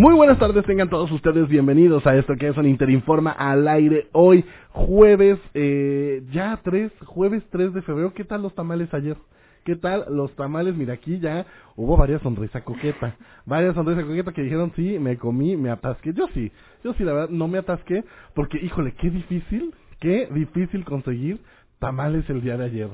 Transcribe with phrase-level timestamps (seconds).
[0.00, 4.08] Muy buenas tardes, tengan todos ustedes bienvenidos a esto que es un Interinforma al aire
[4.12, 8.14] hoy, jueves, eh, ya 3, jueves 3 de febrero.
[8.14, 9.18] ¿Qué tal los tamales ayer?
[9.62, 10.74] ¿Qué tal los tamales?
[10.74, 11.44] Mira, aquí ya
[11.76, 16.14] hubo varias sonrisas coqueta, varias sonrisas coqueta que dijeron, sí, me comí, me atasqué.
[16.14, 16.50] Yo sí,
[16.82, 18.02] yo sí, la verdad, no me atasqué,
[18.34, 21.40] porque, híjole, qué difícil, qué difícil conseguir
[21.78, 22.88] tamales el día de ayer.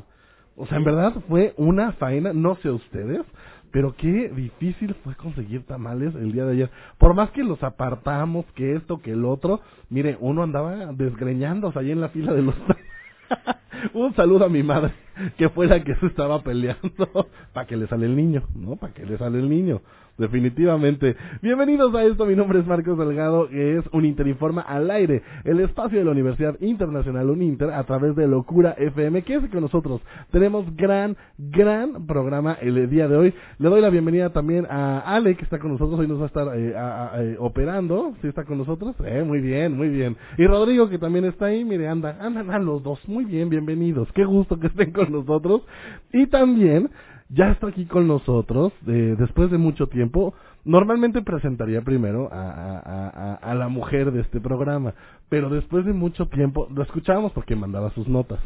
[0.57, 3.21] O sea, en verdad fue una faena, no sé ustedes,
[3.77, 6.71] pero qué difícil fue conseguir tamales el día de ayer.
[6.97, 11.91] Por más que los apartamos, que esto, que el otro, mire, uno andaba desgreñándose ahí
[11.91, 12.55] en la fila de los
[13.93, 14.95] Un saludo a mi madre,
[15.39, 18.77] que fue la que se estaba peleando para que le sale el niño, ¿no?
[18.77, 19.81] Para que le sale el niño
[20.19, 21.17] definitivamente.
[21.43, 25.61] Bienvenidos a esto, mi nombre es Marcos Delgado, que es un Interinforma al aire, el
[25.61, 29.23] espacio de la Universidad Internacional Uninter a través de Locura FM.
[29.23, 33.35] Quédese con nosotros, tenemos gran, gran programa el día de hoy.
[33.59, 36.29] Le doy la bienvenida también a Ale, que está con nosotros, hoy nos va a
[36.29, 38.97] estar eh, eh, operando, ¿sí está con nosotros?
[39.05, 40.17] Eh, muy bien, muy bien.
[40.39, 44.09] Y Rodrigo, que también está ahí, mire, anda, andan a los dos, muy bien, bienvenidos,
[44.15, 45.63] qué gusto que estén con nosotros.
[46.13, 46.91] Y también
[47.29, 50.35] ya está aquí con nosotros después de mucho tiempo.
[50.65, 54.95] Normalmente presentaría primero a, a, a, a, la mujer de este programa,
[55.29, 58.41] pero después de mucho tiempo lo escuchábamos porque mandaba sus notas.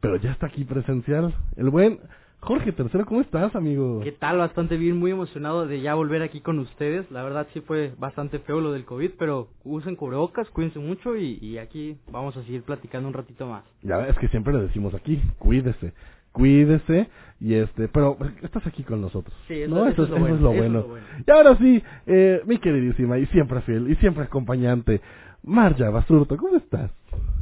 [0.00, 1.34] Pero ya está aquí presencial.
[1.56, 1.98] El buen
[2.40, 4.00] Jorge Tercero, ¿cómo estás, amigo?
[4.02, 4.36] ¿Qué tal?
[4.38, 7.10] Bastante bien, muy emocionado de ya volver aquí con ustedes.
[7.10, 11.38] La verdad sí fue bastante feo lo del COVID, pero usen cubrebocas, cuídense mucho y,
[11.40, 13.64] y aquí vamos a seguir platicando un ratito más.
[13.82, 15.94] Ya es que siempre le decimos aquí, cuídese
[16.34, 17.08] cuídese
[17.40, 19.34] y este, pero estás aquí con nosotros.
[19.46, 19.86] Sí, eso, ¿no?
[19.86, 20.78] eso, eso, es, lo eso bueno, es lo eso bueno.
[20.78, 21.06] es lo bueno.
[21.26, 25.00] Y ahora sí, eh, mi queridísima y siempre fiel y siempre acompañante,
[25.44, 26.90] Marja Basurto, ¿cómo estás?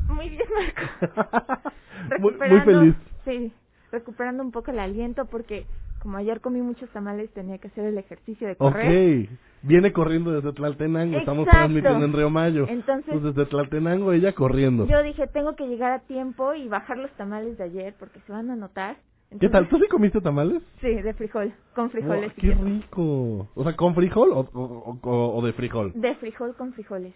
[0.09, 1.63] Muy bien, Marco.
[2.21, 2.95] muy, muy feliz.
[3.25, 3.53] Sí,
[3.93, 5.67] recuperando un poco el aliento porque
[6.01, 9.29] como ayer comí muchos tamales tenía que hacer el ejercicio de correr.
[9.29, 11.61] Ok, viene corriendo desde Tlaltenango, estamos Exacto.
[11.69, 12.67] transmitiendo en Río Mayo.
[12.69, 14.87] Entonces, Pues desde Tlaltenango ella corriendo.
[14.89, 18.33] yo dije, tengo que llegar a tiempo y bajar los tamales de ayer porque se
[18.33, 18.97] van a notar.
[19.39, 19.69] ¿Qué tal?
[19.69, 20.61] ¿Tú sí comiste tamales?
[20.81, 22.33] Sí, de frijol, con frijoles.
[22.37, 23.49] Y ¡Qué rico!
[23.55, 25.93] O sea, ¿con frijol o, o, o- o de frijol?
[25.95, 27.15] De frijol con frijoles.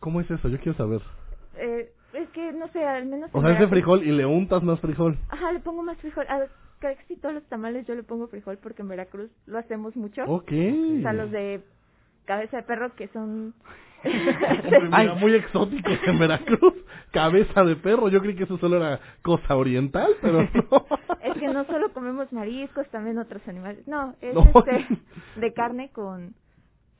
[0.00, 0.48] ¿Cómo es eso?
[0.48, 1.00] Yo quiero saber.
[1.56, 3.30] Eh, es que, no sé, al menos...
[3.32, 5.18] O sea, es de frijol y le untas más frijol.
[5.28, 6.26] Ajá, le pongo más frijol.
[6.28, 6.46] A
[6.78, 10.22] casi todos los tamales yo le pongo frijol porque en Veracruz lo hacemos mucho.
[10.24, 10.52] Ok.
[10.98, 11.62] O sea, los de
[12.24, 13.54] cabeza de perro que son...
[15.20, 16.74] Muy exóticos en Veracruz.
[17.12, 18.08] Cabeza de perro.
[18.08, 20.86] Yo creí que eso solo era cosa oriental, pero no.
[21.22, 23.86] es que no solo comemos mariscos, también otros animales.
[23.86, 24.42] No, es No.
[24.54, 24.86] este
[25.36, 26.34] de carne con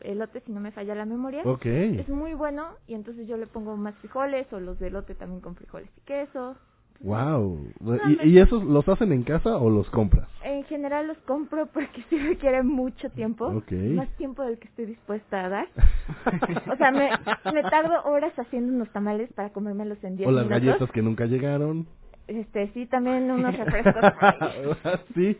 [0.01, 1.43] elote, si no me falla la memoria.
[1.65, 5.41] Es muy bueno y entonces yo le pongo más frijoles o los de elote también
[5.41, 6.57] con frijoles y queso.
[7.01, 7.69] Wow.
[7.81, 10.29] No, ¿Y, ¿Y esos los hacen en casa o los compras?
[10.43, 13.51] En general los compro porque sí requiere mucho tiempo,
[13.95, 15.69] más tiempo del que estoy dispuesta a dar.
[16.73, 17.11] o sea, me,
[17.53, 20.65] me tardo horas haciendo unos tamales para comérmelos en 10 O las minutos.
[20.67, 21.87] galletas que nunca llegaron.
[22.29, 24.03] Este, sí, también unos refrescos.
[25.15, 25.37] sí.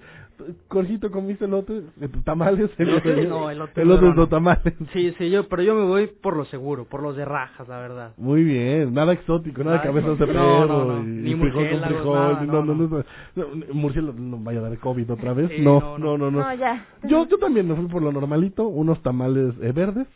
[0.69, 1.83] Corjito, ¿comiste elote?
[2.25, 2.71] ¿Tamales?
[2.79, 4.75] Elote, No, elote Elotes no, tamales.
[4.93, 7.79] Sí, sí, yo, pero yo me voy por lo seguro, por los de rajas, la
[7.79, 8.13] verdad.
[8.17, 11.79] Muy bien, nada exótico, nada de Nada cabezas de perro, No, no, Ni frijol con
[11.79, 13.05] murciélagos, no, no, no,
[13.73, 16.19] murciélago no vaya a dar COVID otra vez, Sí, no, no, no, no.
[16.19, 16.41] no, no.
[16.41, 16.87] No, ya.
[17.05, 20.07] Yo, yo también me fui por lo normalito, unos tamales eh, verdes.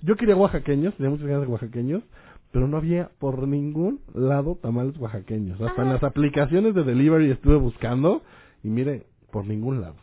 [0.00, 2.02] Yo quería oaxaqueños, tenía muchas ganas de oaxaqueños,
[2.50, 5.60] pero no había por ningún lado tamales oaxaqueños.
[5.60, 8.22] Hasta en las aplicaciones de delivery estuve buscando
[8.62, 9.96] y mire, por ningún lado.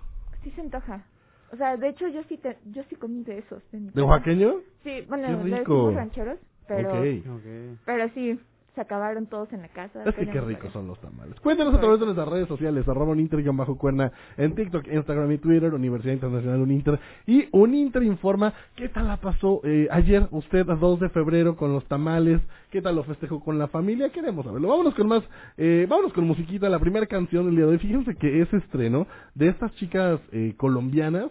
[0.44, 1.06] Sí se antoja.
[1.54, 3.64] O sea, de hecho yo sí te, yo sí comí de esos.
[3.72, 4.06] ¿De casa.
[4.06, 4.56] oaxaqueño?
[4.84, 7.46] Sí, bueno, decimos rancheros, pero Ok.
[7.86, 8.40] pero sí
[8.80, 10.06] se acabaron todos en la casa.
[10.06, 11.38] Es que qué ricos son los tamales.
[11.42, 13.14] Cuéntanos a través de nuestras redes sociales, arroba
[13.54, 16.98] bajo cuerna en TikTok, Instagram y Twitter, Universidad Internacional Uninter.
[17.28, 21.84] Y Uninter informa qué tal la pasó eh, ayer usted, 2 de febrero, con los
[21.90, 22.40] tamales,
[22.72, 24.70] qué tal lo festejó con la familia, queremos saberlo.
[24.70, 25.24] Vámonos con más,
[25.58, 27.80] eh, vámonos con musiquita, la primera canción del día de hoy.
[27.80, 31.30] Fíjense que es estreno de estas chicas eh, colombianas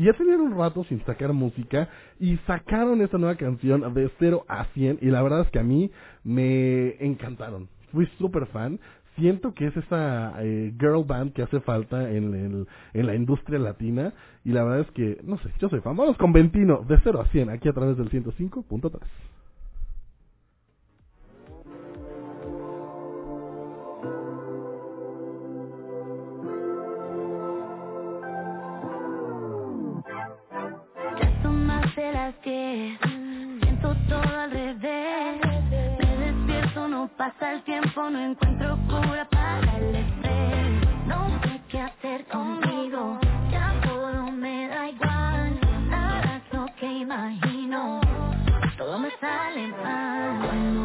[0.00, 1.88] que ya tenían un rato sin sacar música
[2.18, 5.62] y sacaron esta nueva canción de 0 a 100 y la verdad es que a
[5.62, 5.90] mí
[6.24, 7.68] me encantaron.
[7.92, 8.78] Fui súper fan.
[9.16, 13.58] Siento que es esa eh, girl band que hace falta en, el- en la industria
[13.58, 14.14] latina
[14.44, 15.96] y la verdad es que, no sé, yo soy fan.
[15.96, 18.90] Vamos con Ventino de 0 a 100 aquí a través del 105.3.
[32.20, 35.40] las Siento todo al revés.
[35.98, 41.06] Me despierto, no pasa el tiempo No encuentro cura para el estrés.
[41.06, 43.18] No sé qué hacer conmigo
[43.50, 45.60] Ya todo me da igual.
[45.88, 48.00] Nada es lo que imagino.
[48.76, 50.46] Todo me sale mal.
[50.46, 50.80] Cuando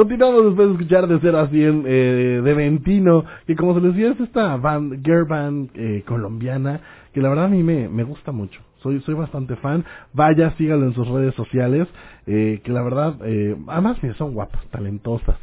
[0.00, 3.94] Continuamos después de escuchar de 0 a 100 eh, de Ventino, que como se les
[3.94, 6.80] decía es esta band, girl band eh, colombiana,
[7.12, 8.62] que la verdad a mí me, me gusta mucho.
[8.82, 9.84] Soy, soy bastante fan.
[10.14, 11.86] Vaya, sígalo en sus redes sociales,
[12.26, 15.36] eh, que la verdad, eh, además son guapas, talentosas.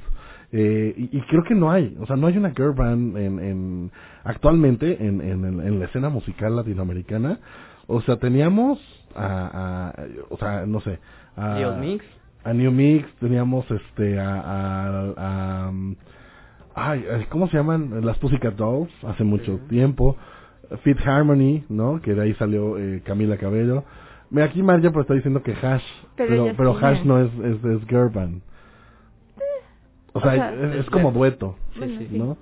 [0.52, 3.40] Eh, y, y creo que no hay, o sea, no hay una girl band en,
[3.40, 3.92] en
[4.24, 7.38] actualmente en, en, en la escena musical latinoamericana.
[7.86, 8.80] O sea, teníamos
[9.16, 10.98] a, a o sea, no sé,
[11.36, 12.17] a, Dios Mix.
[12.50, 15.96] A New Mix, teníamos este a, a, a, um,
[16.76, 18.06] ay, ¿cómo se llaman?
[18.06, 20.16] Las Pussycat Dolls hace mucho tiempo.
[20.84, 22.02] Fit Harmony, ¿no?
[22.02, 23.84] Que de ahí salió eh, Camila Cabello.
[24.30, 25.84] Mira, aquí Marja pues está diciendo que Hash,
[26.18, 28.42] Pero pero, ella pero sí, Hash no es, es, es girl band.
[30.14, 32.08] O sea, O sea, es, es como dueto, Sí.
[32.12, 32.38] ¿no?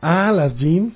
[0.00, 0.94] Ah, las jeans.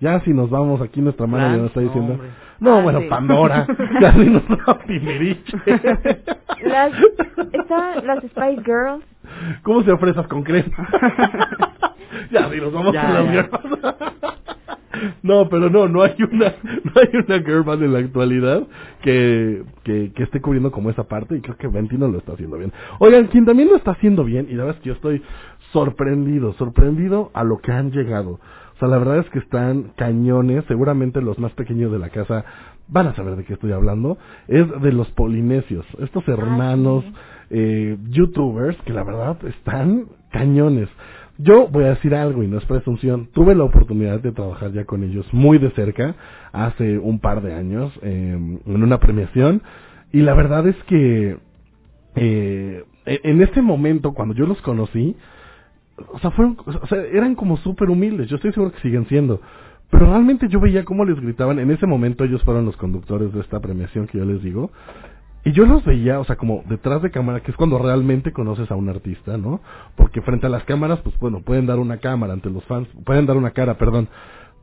[0.00, 2.14] Ya si nos vamos, aquí nuestra mano ya nos está diciendo.
[2.14, 2.28] hombre.
[2.60, 3.06] No, Ah, bueno, sí.
[3.08, 3.66] Pandora.
[4.00, 5.56] ya si nos va Timbiriche.
[6.64, 6.92] Las,
[7.52, 9.04] estaban las Spice Girls.
[9.62, 10.66] ¿Cómo se ofrezas con crema?
[12.30, 13.94] ya, si nos vamos Ya, con las
[15.22, 16.54] no, pero no, no hay una,
[16.84, 18.66] no hay una girl band en la actualidad
[19.02, 22.58] que, que, que esté cubriendo como esa parte y creo que Ventino lo está haciendo
[22.58, 22.72] bien.
[22.98, 25.22] Oigan, quien también lo está haciendo bien, y la verdad es que yo estoy
[25.72, 28.32] sorprendido, sorprendido a lo que han llegado.
[28.74, 32.44] O sea, la verdad es que están cañones, seguramente los más pequeños de la casa
[32.92, 34.18] van a saber de qué estoy hablando,
[34.48, 37.12] es de los polinesios, estos hermanos sí.
[37.50, 40.88] eh, youtubers que la verdad están cañones.
[41.38, 43.28] Yo voy a decir algo y no es presunción.
[43.32, 46.14] Tuve la oportunidad de trabajar ya con ellos muy de cerca
[46.52, 49.62] hace un par de años eh, en una premiación
[50.12, 51.38] y la verdad es que
[52.16, 55.16] eh, en este momento cuando yo los conocí,
[56.12, 58.28] o sea, fueron, o sea, eran como súper humildes.
[58.28, 59.40] Yo estoy seguro que siguen siendo.
[59.92, 61.58] Pero realmente yo veía cómo les gritaban.
[61.58, 64.70] En ese momento ellos fueron los conductores de esta premiación que yo les digo.
[65.44, 68.70] Y yo los veía, o sea, como detrás de cámara, que es cuando realmente conoces
[68.70, 69.60] a un artista, ¿no?
[69.94, 73.26] Porque frente a las cámaras, pues bueno, pueden dar una cámara ante los fans, pueden
[73.26, 74.08] dar una cara, perdón.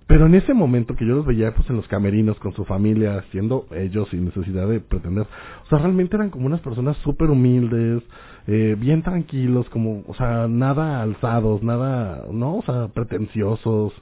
[0.07, 3.23] Pero en ese momento que yo los veía, pues en los camerinos con su familia,
[3.29, 5.27] siendo ellos sin necesidad de pretender,
[5.63, 8.01] o sea, realmente eran como unas personas súper humildes,
[8.47, 12.55] eh, bien tranquilos, como, o sea, nada alzados, nada, ¿no?
[12.55, 13.93] O sea, pretenciosos,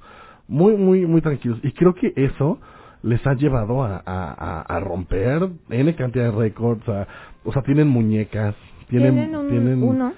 [0.48, 1.60] muy, muy, muy tranquilos.
[1.64, 2.60] Y creo que eso
[3.04, 7.08] les ha llevado a, a, a, a romper N cantidad de récords, a-
[7.46, 8.56] o sea, tienen muñecas,
[8.90, 10.14] tienen, Tienen un, tienen, uno.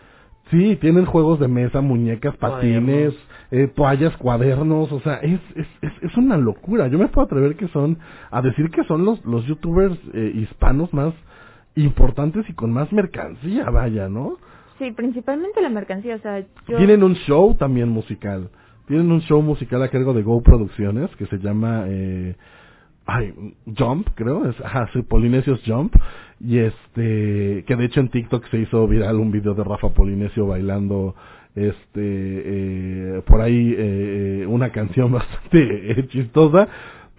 [0.52, 3.14] Sí, tienen juegos de mesa, muñecas, patines,
[3.52, 6.88] eh, toallas, cuadernos, o sea, es, es, es, es una locura.
[6.88, 8.00] Yo me puedo atrever que son,
[8.32, 11.14] a decir que son los, los youtubers eh, hispanos más
[11.76, 14.38] importantes y con más mercancía, vaya, ¿no?
[14.80, 16.78] Sí, principalmente la mercancía, o sea, yo...
[16.78, 18.50] Tienen un show también musical.
[18.90, 22.36] Tienen un show musical a cargo de Go Producciones que se llama eh,
[23.06, 23.36] ay,
[23.78, 25.94] Jump, creo, es ajá, sí, Polinesios Jump.
[26.40, 30.48] Y este que de hecho en TikTok se hizo viral un video de Rafa Polinesio
[30.48, 31.14] bailando
[31.54, 36.68] este eh, por ahí eh, una canción bastante eh, chistosa,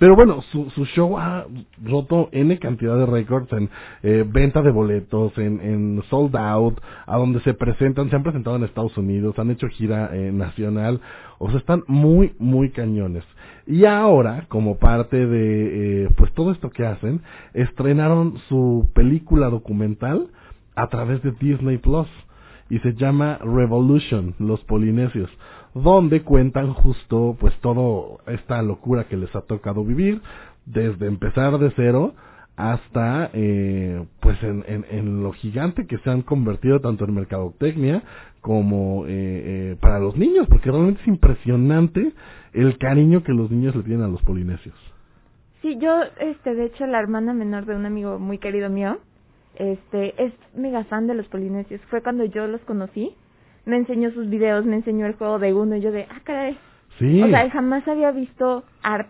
[0.01, 1.45] Pero bueno, su, su show ha
[1.85, 3.69] roto N cantidad de récords en
[4.03, 8.57] eh, venta de boletos, en, en sold out, a donde se presentan, se han presentado
[8.57, 11.03] en Estados Unidos, han hecho gira eh, nacional,
[11.39, 13.25] o sea, están muy, muy cañones.
[13.67, 17.21] Y ahora, como parte de, eh, pues todo esto que hacen,
[17.53, 20.29] estrenaron su película documental
[20.77, 22.09] a través de Disney Plus
[22.71, 25.29] y se llama Revolution, los polinesios
[25.75, 30.21] donde cuentan justo pues todo esta locura que les ha tocado vivir
[30.67, 32.15] desde empezar de cero
[32.57, 38.03] hasta eh, pues en, lo gigante que se han convertido tanto en mercadotecnia
[38.41, 42.13] como eh, eh, para los niños porque realmente es impresionante
[42.53, 44.75] el cariño que los niños le tienen a los polinesios.
[45.63, 48.99] Sí yo este de hecho la hermana menor de un amigo muy querido mío
[49.55, 51.81] este es mega fan de los polinesios.
[51.91, 53.15] Fue cuando yo los conocí
[53.65, 56.59] me enseñó sus videos, me enseñó el juego de uno y yo de, ah, caray.
[56.99, 57.23] Sí.
[57.23, 58.65] O sea, jamás había visto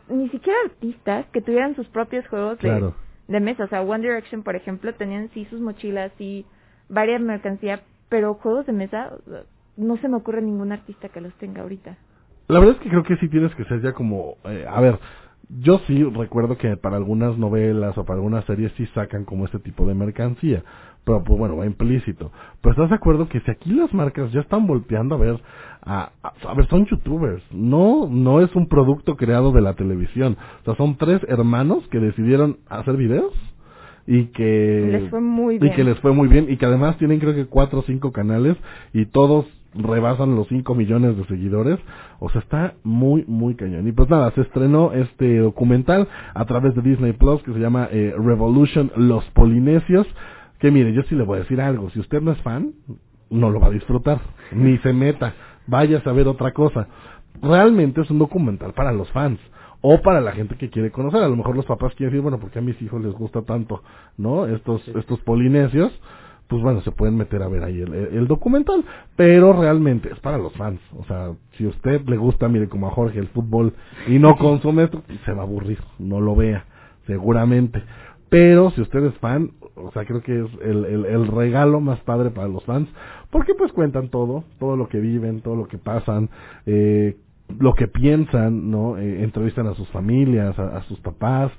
[0.09, 2.93] ni siquiera artistas que tuvieran sus propios juegos de,
[3.27, 3.65] de mesa.
[3.65, 6.47] O sea, One Direction, por ejemplo, tenían sí sus mochilas y
[6.89, 9.13] varias mercancía, pero juegos de mesa,
[9.77, 11.97] no se me ocurre ningún artista que los tenga ahorita.
[12.49, 14.99] La verdad es que creo que sí tienes que ser ya como, eh, a ver,
[15.49, 19.59] yo sí recuerdo que para algunas novelas o para algunas series sí sacan como este
[19.59, 20.63] tipo de mercancía
[21.05, 22.31] pero pues bueno, va implícito.
[22.61, 25.41] Pero estás de acuerdo que si aquí las marcas ya están volteando a ver,
[25.83, 30.37] a, a, ver, son youtubers, no, no es un producto creado de la televisión.
[30.63, 33.33] O sea, son tres hermanos que decidieron hacer videos
[34.07, 35.73] y que les fue muy bien.
[35.73, 38.13] y que les fue muy bien y que además tienen creo que cuatro o cinco
[38.13, 38.57] canales
[38.93, 41.79] y todos rebasan los 5 millones de seguidores.
[42.19, 43.87] O sea, está muy, muy cañón.
[43.87, 47.89] Y pues nada, se estrenó este documental a través de Disney Plus que se llama
[47.91, 50.07] eh, Revolution Los Polinesios.
[50.61, 51.91] Que mire, yo sí le voy a decir algo.
[51.91, 52.73] Si usted no es fan,
[53.31, 54.21] no lo va a disfrutar.
[54.53, 55.35] Ni se meta.
[55.67, 56.87] Vaya a saber otra cosa.
[57.43, 59.41] Realmente es un documental para los fans
[59.81, 61.23] o para la gente que quiere conocer.
[61.23, 63.83] A lo mejor los papás quieren decir, bueno, porque a mis hijos les gusta tanto,
[64.17, 64.47] ¿no?
[64.47, 65.93] Estos, estos polinesios,
[66.49, 68.85] pues bueno, se pueden meter a ver ahí el, el, documental,
[69.17, 70.81] pero realmente es para los fans.
[70.99, 73.73] O sea, si a usted le gusta, mire, como a Jorge, el fútbol
[74.09, 76.67] y no consume esto, se va a aburrir, no lo vea,
[77.07, 77.83] seguramente.
[78.31, 82.31] Pero si usted es fan, o sea, creo que es el, el, regalo más padre
[82.31, 82.89] para los fans,
[83.31, 86.31] porque pues cuentan todo, todo lo que viven, todo lo que pasan,
[86.65, 87.17] eh,
[87.59, 88.99] lo que piensan, ¿no?
[88.99, 91.51] Eh, entrevistan a sus familias, a sus papás.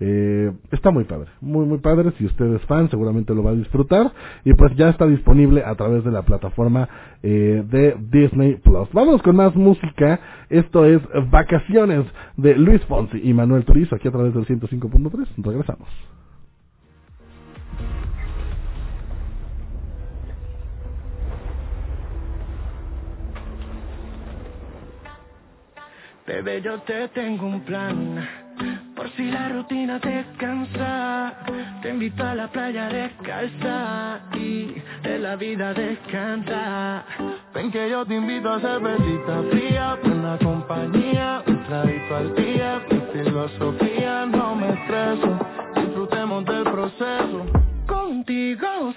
[0.00, 2.12] Eh, está muy padre, muy muy padre.
[2.18, 4.12] Si usted es fan, seguramente lo va a disfrutar.
[4.44, 6.88] Y pues ya está disponible a través de la plataforma
[7.22, 8.88] eh, de Disney Plus.
[8.92, 10.20] Vamos con más música.
[10.48, 11.00] Esto es
[11.30, 15.26] Vacaciones de Luis Fonsi y Manuel Turizo aquí a través del 105.3.
[15.38, 15.88] Regresamos.
[26.28, 28.28] Bebé, yo te tengo un plan.
[28.94, 31.32] Por si la rutina te cansa,
[31.80, 37.06] te invito a la playa descalza y de la vida descansa.
[37.54, 43.00] Ven que yo te invito a cervecita fría, buena compañía, un traguito al día, mi
[43.10, 45.38] filosofía, no me estreso,
[45.76, 47.46] disfrutemos del proceso.
[47.86, 48.92] Contigo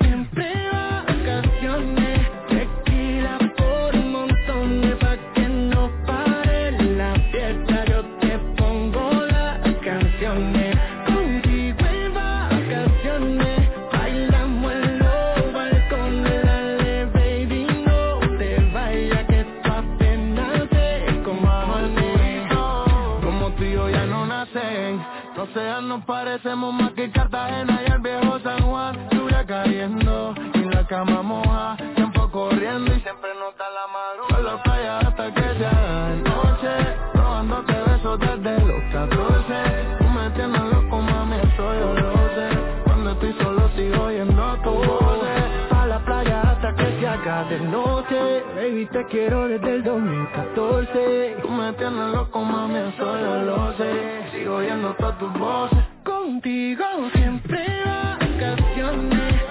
[26.41, 29.09] parecemos más que Cartagena y el viejo San Juan.
[29.11, 31.77] Lluvia cayendo y la cama moja.
[31.95, 34.35] Tiempo corriendo y siempre nota la madrugada.
[34.35, 36.97] Por la playa hasta que se haga de noche.
[37.13, 39.97] Robándote besos desde los 14.
[39.99, 42.49] Tú me tienes loco, mami, eso yo lo sé.
[42.85, 45.01] Cuando estoy solo sigo oyendo tu voz.
[45.71, 48.43] A la playa hasta que se haga de noche.
[48.55, 51.37] Baby, te quiero desde el 2014.
[51.43, 54.31] Tú me tienes loco, mami, eso yo lo sé.
[54.31, 55.90] Sigo oyendo todas tus voces.
[56.31, 59.50] Contigo siempre vacaciones.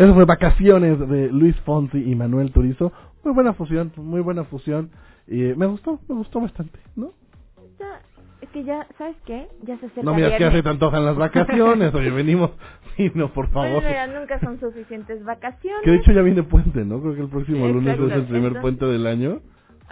[0.00, 2.90] Eso fue Vacaciones de Luis Fonsi y Manuel Turizo.
[3.22, 4.88] Muy buena fusión, muy buena fusión.
[5.28, 7.12] Y me gustó, me gustó bastante, ¿no?
[8.40, 9.46] es que ya, ¿sabes qué?
[9.62, 12.50] Ya se acerca No miras que hace tanto en las vacaciones, oye, venimos,
[12.96, 13.82] y no, por favor.
[13.82, 15.82] Bueno, nunca son suficientes vacaciones.
[15.84, 17.02] Que de hecho ya viene puente, ¿no?
[17.02, 19.40] Creo que el próximo lunes es el primer puente del año.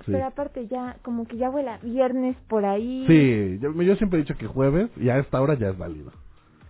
[0.06, 3.04] Pero aparte ya, como que ya vuela viernes por ahí.
[3.08, 6.12] Sí, yo, yo siempre he dicho que jueves y a esta hora ya es válido.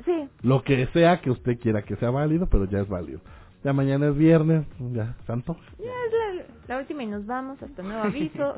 [0.08, 0.26] Sí.
[0.40, 3.20] Lo que sea que usted quiera que sea válido, pero ya es válido.
[3.62, 5.54] Ya mañana es viernes, ya, santo.
[5.78, 8.54] Ya es la, última y nos vamos hasta nuevo aviso.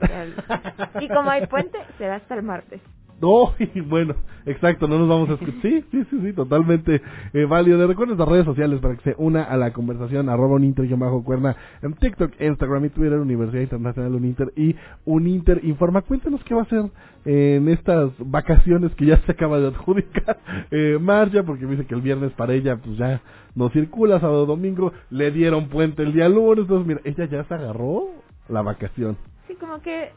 [1.00, 2.80] y como hay puente, será hasta el martes.
[3.30, 4.14] No, y bueno,
[4.46, 5.54] exacto, no nos vamos a escuchar.
[5.60, 7.02] Sí, sí, sí, sí, totalmente
[7.34, 7.78] eh, válido.
[7.78, 10.58] Le recuerdo las redes sociales para que se una a la conversación, arroba
[10.96, 14.74] bajo cuerna en TikTok, Instagram y Twitter, Universidad Internacional Uninter y
[15.04, 16.02] Uninter Informa.
[16.02, 16.84] Cuéntanos qué va a hacer
[17.26, 20.38] en estas vacaciones que ya se acaba de adjudicar
[20.70, 23.20] eh, Marcia, porque dice que el viernes para ella, pues ya
[23.54, 27.54] no circula, sábado, domingo, le dieron puente el día lunes, entonces mira, ella ya se
[27.54, 28.08] agarró
[28.48, 29.18] la vacación.
[29.46, 30.10] Sí, como que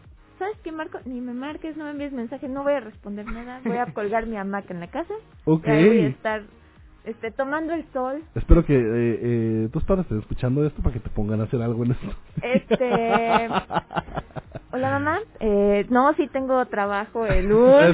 [0.44, 1.00] ¿sabes qué, Marco?
[1.06, 3.62] Ni me marques, no me envíes mensaje, no voy a responder nada.
[3.64, 5.14] Voy a colgar mi hamaca en la casa.
[5.46, 5.66] Ok.
[5.68, 6.42] Y voy a estar
[7.06, 8.22] este, tomando el sol.
[8.36, 11.62] Espero que eh, eh, tus padres estén escuchando esto para que te pongan a hacer
[11.62, 12.16] algo en esto.
[12.42, 13.50] Este...
[14.74, 17.94] Hola mamá, eh, no, sí tengo trabajo el lunes.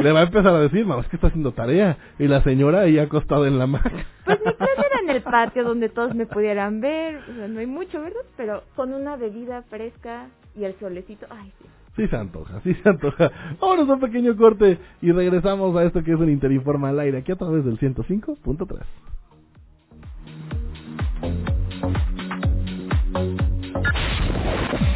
[0.00, 1.98] le va a empezar a decir, mamá, es que está haciendo tarea.
[2.18, 3.90] Y la señora ahí acostada en la hamaca.
[4.24, 7.16] Pues mi plan era en el patio donde todos me pudieran ver.
[7.28, 8.22] O sea, no hay mucho, ¿verdad?
[8.34, 11.68] Pero con una bebida fresca, y el solecito, ay, sí.
[11.96, 13.30] Sí se antoja, sí se antoja.
[13.60, 17.18] Vámonos a un pequeño corte y regresamos a esto que es un Interinforma al aire,
[17.18, 18.80] aquí a través del 105.3.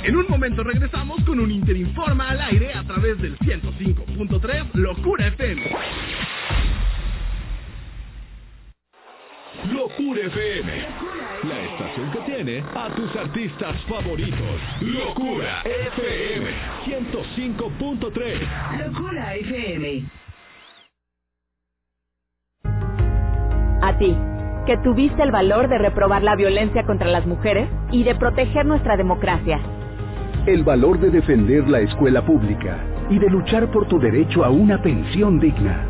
[0.04, 5.62] En un momento regresamos con un Interinforma al aire a través del 105.3 Locura FM.
[9.66, 10.70] Locura FM.
[11.42, 14.60] La estación que tiene a tus artistas favoritos.
[14.80, 16.46] Locura FM
[16.86, 18.86] 105.3.
[18.86, 20.04] Locura FM.
[23.82, 24.16] A ti,
[24.66, 28.96] que tuviste el valor de reprobar la violencia contra las mujeres y de proteger nuestra
[28.96, 29.60] democracia.
[30.46, 32.78] El valor de defender la escuela pública
[33.10, 35.87] y de luchar por tu derecho a una pensión digna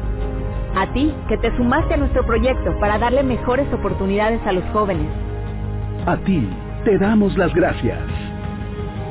[0.80, 5.08] a ti, que te sumaste a nuestro proyecto para darle mejores oportunidades a los jóvenes.
[6.06, 6.48] A ti,
[6.84, 7.98] te damos las gracias.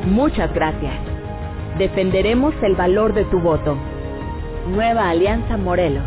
[0.05, 0.93] Muchas gracias.
[1.77, 3.77] Defenderemos el valor de tu voto.
[4.71, 6.03] Nueva Alianza Morelos.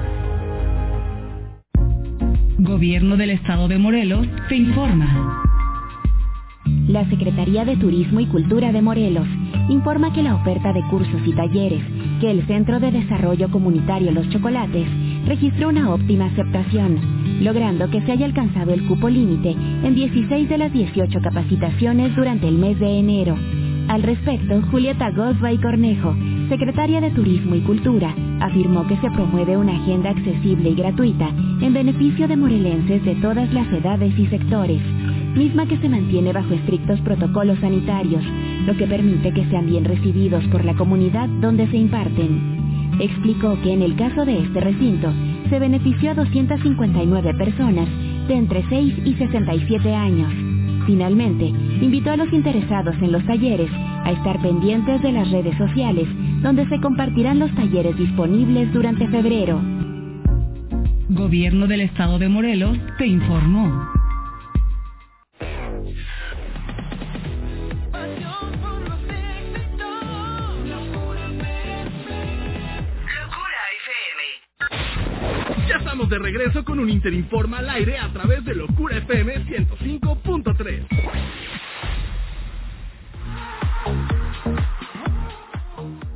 [2.58, 5.42] Gobierno del Estado de Morelos te informa.
[6.88, 9.26] La Secretaría de Turismo y Cultura de Morelos
[9.70, 11.82] informa que la oferta de cursos y talleres
[12.20, 14.86] que el Centro de Desarrollo Comunitario Los Chocolates
[15.26, 16.98] registró una óptima aceptación,
[17.40, 22.48] logrando que se haya alcanzado el cupo límite en 16 de las 18 capacitaciones durante
[22.48, 23.36] el mes de enero.
[23.88, 26.14] Al respecto, Julieta Gosba y Cornejo,
[26.48, 31.28] secretaria de Turismo y Cultura, afirmó que se promueve una agenda accesible y gratuita
[31.60, 34.82] en beneficio de morelenses de todas las edades y sectores
[35.34, 38.22] misma que se mantiene bajo estrictos protocolos sanitarios,
[38.66, 42.98] lo que permite que sean bien recibidos por la comunidad donde se imparten.
[43.00, 45.12] Explicó que en el caso de este recinto,
[45.48, 47.88] se benefició a 259 personas
[48.28, 50.32] de entre 6 y 67 años.
[50.86, 53.70] Finalmente, invitó a los interesados en los talleres
[54.04, 56.08] a estar pendientes de las redes sociales,
[56.42, 59.60] donde se compartirán los talleres disponibles durante febrero.
[61.08, 63.99] Gobierno del Estado de Morelos te informó.
[76.10, 80.86] De regreso con un Interinforma al aire a través de Locura FM 105.3.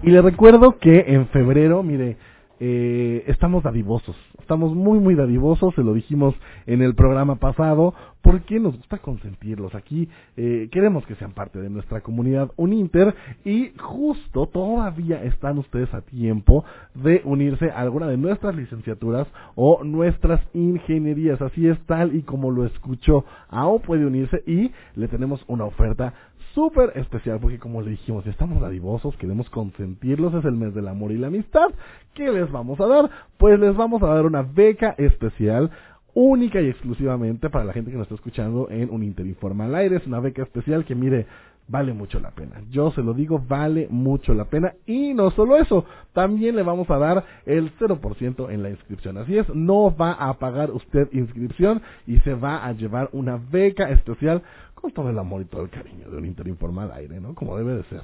[0.02, 2.16] Y le recuerdo que en febrero, mire,
[2.58, 4.16] eh, estamos dadivosos.
[4.44, 6.34] Estamos muy, muy dadivosos, se lo dijimos
[6.66, 9.74] en el programa pasado, porque nos gusta consentirlos.
[9.74, 15.92] Aquí eh, queremos que sean parte de nuestra comunidad Uninter y justo todavía están ustedes
[15.94, 16.62] a tiempo
[16.94, 21.40] de unirse a alguna de nuestras licenciaturas o nuestras ingenierías.
[21.40, 23.24] Así es tal y como lo escuchó.
[23.48, 26.12] AO puede unirse y le tenemos una oferta
[26.54, 31.12] súper especial porque como le dijimos, estamos dadivosos, queremos consentirlos, es el mes del amor
[31.12, 31.66] y la amistad.
[32.14, 33.10] ¿Qué les vamos a dar?
[33.36, 35.70] Pues les vamos a dar una beca especial
[36.14, 39.96] única y exclusivamente para la gente que nos está escuchando en un Interinforma al aire.
[39.96, 41.26] Es una beca especial que mire,
[41.68, 42.62] vale mucho la pena.
[42.70, 44.74] Yo se lo digo, vale mucho la pena.
[44.86, 49.18] Y no solo eso, también le vamos a dar el 0% en la inscripción.
[49.18, 53.90] Así es, no va a pagar usted inscripción y se va a llevar una beca
[53.90, 54.42] especial
[54.74, 57.34] con todo el amor y todo el cariño de un Interinformal aire, ¿no?
[57.34, 58.02] Como debe de ser.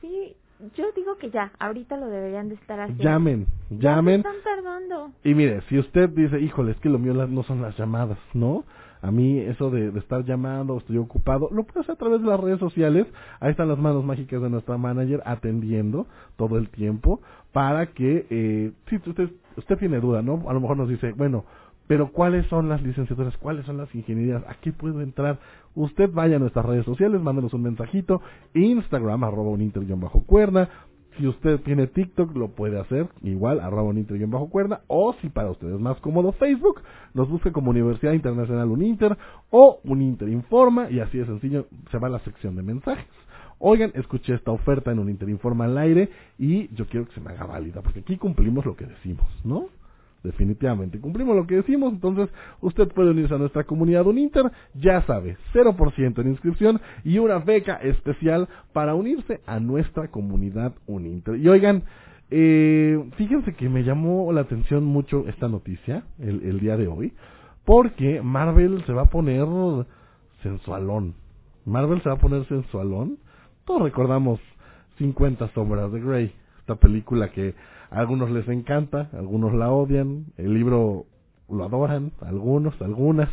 [0.00, 0.36] Sí,
[0.76, 3.02] yo digo que ya, ahorita lo deberían de estar haciendo.
[3.02, 4.16] Llamen, llamen.
[4.16, 5.10] están tardando.
[5.24, 8.64] Y mire, si usted dice, híjole, es que lo mío no son las llamadas, ¿no?
[9.02, 12.40] A mí eso de, estar llamando, estoy ocupado, lo puede hacer a través de las
[12.40, 13.06] redes sociales.
[13.40, 17.20] Ahí están las manos mágicas de nuestra manager atendiendo todo el tiempo
[17.52, 20.48] para que, eh, si usted, usted tiene duda, ¿no?
[20.48, 21.44] A lo mejor nos dice, bueno,
[21.90, 23.36] pero ¿cuáles son las licenciaturas?
[23.38, 24.44] ¿Cuáles son las ingenierías?
[24.46, 25.40] ¿A qué puedo entrar?
[25.74, 28.22] Usted vaya a nuestras redes sociales, mándenos un mensajito,
[28.54, 30.68] Instagram, arroba un bajo cuerda,
[31.20, 35.28] si usted tiene TikTok, lo puede hacer igual, arroba Uninter y bajo cuerda, o si
[35.28, 36.80] para ustedes es más cómodo Facebook,
[37.12, 39.18] nos busque como Universidad Internacional Uninter
[39.50, 43.04] o Uninter Informa, y así de sencillo, se va a la sección de mensajes.
[43.58, 47.32] Oigan, escuché esta oferta en Uninter Informa al aire y yo quiero que se me
[47.32, 49.66] haga válida, porque aquí cumplimos lo que decimos, ¿no?
[50.22, 51.00] Definitivamente.
[51.00, 52.28] Cumplimos lo que decimos, entonces
[52.60, 57.76] usted puede unirse a nuestra comunidad Uninter, ya sabe, 0% en inscripción y una beca
[57.76, 61.36] especial para unirse a nuestra comunidad Uninter.
[61.36, 61.84] Y oigan,
[62.30, 67.12] eh, fíjense que me llamó la atención mucho esta noticia el, el día de hoy,
[67.64, 69.46] porque Marvel se va a poner
[70.42, 71.14] sensualón.
[71.64, 73.18] Marvel se va a poner sensualón.
[73.64, 74.40] Todos recordamos
[74.98, 77.54] 50 sombras de Grey, esta película que
[77.90, 81.06] algunos les encanta, algunos la odian, el libro
[81.48, 83.28] lo adoran, algunos, algunas,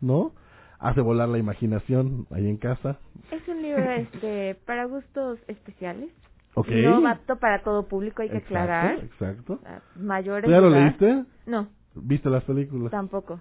[0.00, 0.32] ¿no?
[0.78, 2.98] Hace volar la imaginación ahí en casa.
[3.30, 6.10] Es un libro este para gustos especiales.
[6.54, 6.82] Okay.
[6.82, 9.00] No apto para todo público, hay que aclarar.
[9.00, 9.60] Exacto.
[9.96, 10.50] Mayores.
[10.50, 11.24] ¿Ya lo leíste?
[11.44, 11.68] No.
[11.94, 12.90] ¿Viste las películas?
[12.90, 13.40] Tampoco.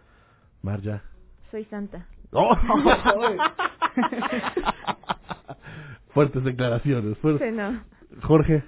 [0.62, 1.02] Marja.
[1.52, 2.08] Soy santa.
[2.32, 2.58] ¡Oh!
[6.10, 7.18] Fuertes declaraciones.
[7.20, 7.50] Fuertes.
[7.50, 7.82] Sí, no.
[8.24, 8.64] Jorge.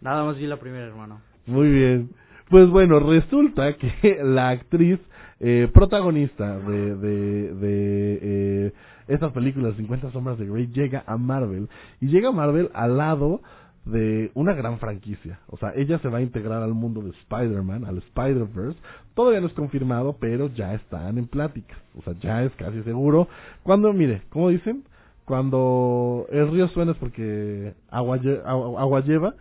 [0.00, 1.20] Nada más vi la primera, hermano.
[1.50, 2.10] Muy bien.
[2.48, 5.00] Pues bueno, resulta que la actriz
[5.40, 8.72] eh, protagonista de, de, de
[9.08, 11.68] eh, películas 50 sombras de Grey llega a Marvel
[12.00, 13.40] y llega a Marvel al lado
[13.84, 15.40] de una gran franquicia.
[15.48, 18.78] O sea, ella se va a integrar al mundo de Spider-Man, al Spider-Verse.
[19.14, 21.78] Todavía no es confirmado, pero ya están en pláticas.
[21.98, 23.26] O sea, ya es casi seguro.
[23.64, 24.84] Cuando, mire, ¿cómo dicen?
[25.24, 29.34] Cuando el río suena es porque agua, agua lleva.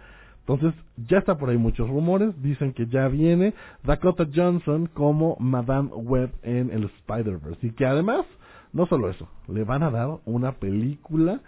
[0.49, 0.73] Entonces,
[1.07, 2.33] ya está por ahí muchos rumores.
[2.41, 7.67] Dicen que ya viene Dakota Johnson como Madame Web en el Spider-Verse.
[7.67, 8.25] Y que además,
[8.73, 11.39] no solo eso, le van a dar una película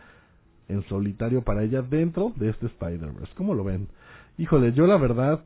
[0.67, 3.33] en solitario para ella dentro de este Spider-Verse.
[3.35, 3.87] ¿Cómo lo ven?
[4.37, 5.43] Híjole, yo la verdad,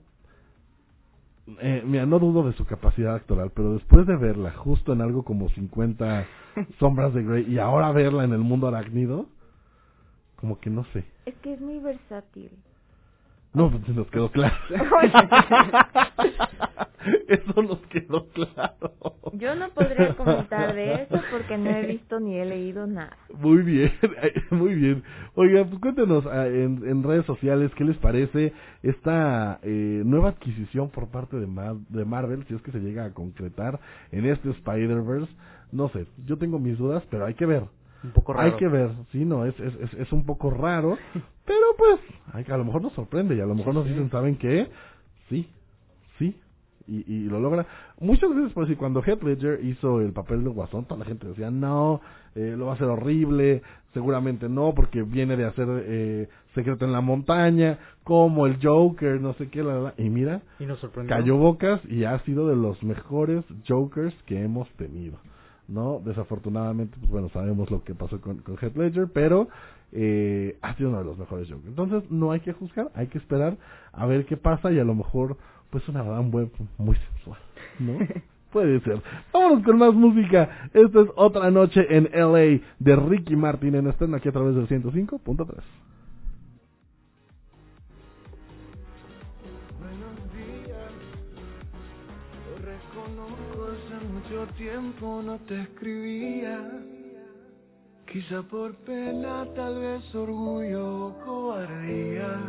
[1.62, 5.24] eh, mira, no dudo de su capacidad actoral, pero después de verla justo en algo
[5.24, 6.28] como 50
[6.80, 9.28] sombras de Grey y ahora verla en el mundo arácnido,
[10.36, 11.06] como que no sé.
[11.26, 12.52] Es que es muy versátil.
[13.56, 14.56] No, pues nos quedó claro.
[17.28, 18.94] eso nos quedó claro.
[19.34, 23.18] Yo no podría comentar de eso porque no he visto ni he leído nada.
[23.34, 23.92] Muy bien,
[24.52, 25.04] muy bien.
[25.36, 31.10] Oiga, pues cuéntenos ah, en, redes sociales qué les parece esta eh, nueva adquisición por
[31.10, 31.48] parte de,
[31.90, 33.80] de Marvel, si es que se llega a concretar
[34.12, 35.32] en este Spider-Verse.
[35.72, 37.64] No sé, yo tengo mis dudas, pero hay que ver.
[38.06, 38.52] Un poco raro.
[38.52, 40.98] Hay que ver, sí, no, es, es, es un poco raro,
[41.46, 42.00] pero pues,
[42.34, 44.68] hay, a lo mejor nos sorprende y a lo mejor nos dicen, ¿saben qué?
[45.30, 45.50] Sí,
[46.20, 46.40] sí,
[46.88, 47.66] y, y lo logra.
[48.00, 51.28] Muchas veces, por decir, cuando Heath Ledger hizo el papel de Guasón, toda la gente
[51.28, 52.02] decía, no,
[52.36, 53.62] eh, lo va a hacer horrible,
[53.94, 59.34] seguramente no, porque viene de hacer eh, Secreto en la Montaña, como el Joker, no
[59.34, 63.44] sé qué, la, y mira, y nos cayó bocas y ha sido de los mejores
[63.68, 65.18] Jokers que hemos tenido.
[65.68, 66.02] ¿No?
[66.04, 69.48] Desafortunadamente, pues bueno, sabemos lo que pasó con, con Heath Ledger, pero
[69.92, 71.68] eh, ha sido uno de los mejores Jokers.
[71.68, 73.58] Entonces, no hay que juzgar, hay que esperar
[73.94, 75.38] a ver qué pasa y a lo mejor,
[75.70, 77.40] pues una gran web muy sensual,
[77.80, 77.98] ¿no?
[78.52, 79.02] Puede ser.
[79.34, 80.70] Vámonos con más música.
[80.74, 84.68] Esta es Otra Noche en LA de Ricky Martin en Estén aquí a través del
[84.70, 85.46] 105.3.
[94.58, 96.60] tiempo no te escribía.
[98.08, 102.40] Quizá por pena, tal vez orgullo o cobardía.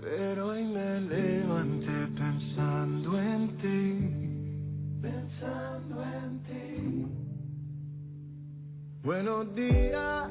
[0.00, 7.06] Pero hoy me levanté pensando en ti, pensando en ti.
[9.04, 10.30] Buenos días,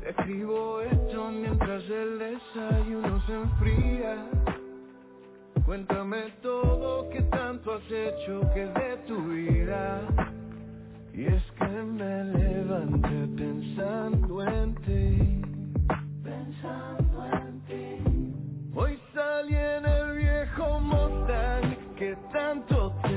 [0.00, 4.47] te escribo esto mientras el desayuno se enfría.
[5.68, 10.00] Cuéntame todo que tanto has hecho que de tu vida.
[11.12, 15.42] Y es que me levanté pensando en ti.
[16.24, 18.34] Pensando en ti.
[18.74, 23.07] Hoy salí en el viejo Mustang que tanto te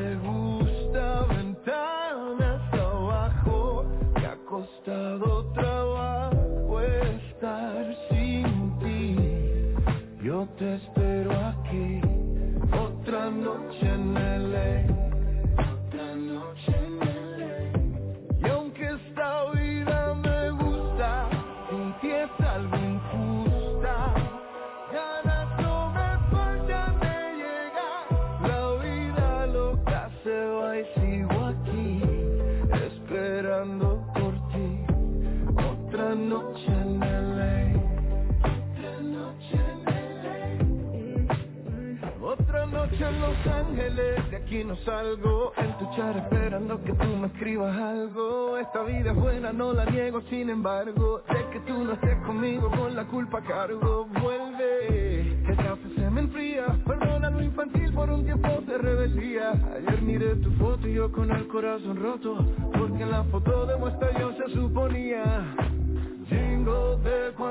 [44.65, 45.53] No salgo.
[45.57, 48.57] En tu chat esperando que tú me escribas algo.
[48.57, 51.23] Esta vida es buena, no la niego, sin embargo.
[51.27, 54.05] Sé que tú no estés conmigo, con la culpa cargo.
[54.21, 56.67] Vuelve, el café se me enfría.
[56.85, 59.51] Perdona lo infantil por un tiempo de rebeldía.
[59.51, 62.37] Ayer miré tu foto y yo con el corazón roto.
[62.77, 65.30] Porque en la foto de muestra yo se suponía.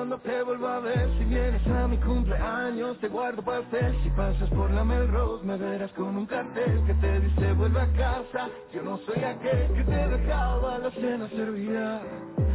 [0.01, 1.11] Cuando te vuelva a ver.
[1.19, 5.93] Si vienes a mi cumpleaños te guardo pastel Si pasas por la Melrose me verás
[5.93, 10.09] con un cartel Que te dice vuelve a casa Yo no soy aquel que te
[10.09, 12.01] dejaba la cena servida.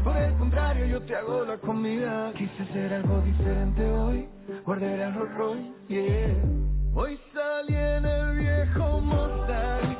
[0.03, 2.33] Por el contrario yo te hago la comida.
[2.33, 4.27] Quise hacer algo diferente hoy
[4.65, 6.35] Guardé el Rolls Royce, yeah.
[6.95, 9.94] Hoy salí en el viejo Mustang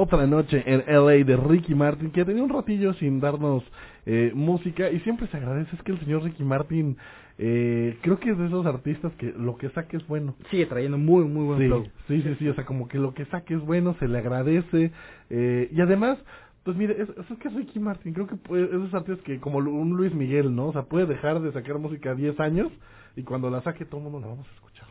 [0.00, 3.64] Otra noche en LA de Ricky Martin, que tenía un ratillo sin darnos
[4.06, 5.74] eh, música y siempre se agradece.
[5.74, 6.96] Es que el señor Ricky Martin,
[7.36, 10.36] eh, creo que es de esos artistas que lo que saque es bueno.
[10.52, 11.84] Sigue trayendo muy, muy buen Sí, flow.
[12.06, 14.92] sí, sí, sí, o sea, como que lo que saque es bueno, se le agradece.
[15.30, 16.16] Eh, y además,
[16.62, 19.24] pues mire, es, es que es Ricky Martin, creo que puede- es de esos artistas
[19.24, 20.68] que como un Luis Miguel, ¿no?
[20.68, 22.70] O sea, puede dejar de sacar música 10 años
[23.16, 24.86] y cuando la saque todo el mundo la vamos a escuchar.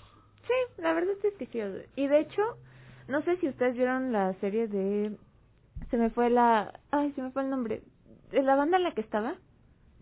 [0.46, 1.60] Sí, la verdad es que sí.
[2.02, 2.42] Y de hecho,
[3.08, 5.12] no sé si ustedes vieron la serie de...
[5.90, 6.74] Se me fue la...
[6.92, 7.82] Ay, se me fue el nombre.
[8.32, 9.36] ¿De la banda en la que estaba?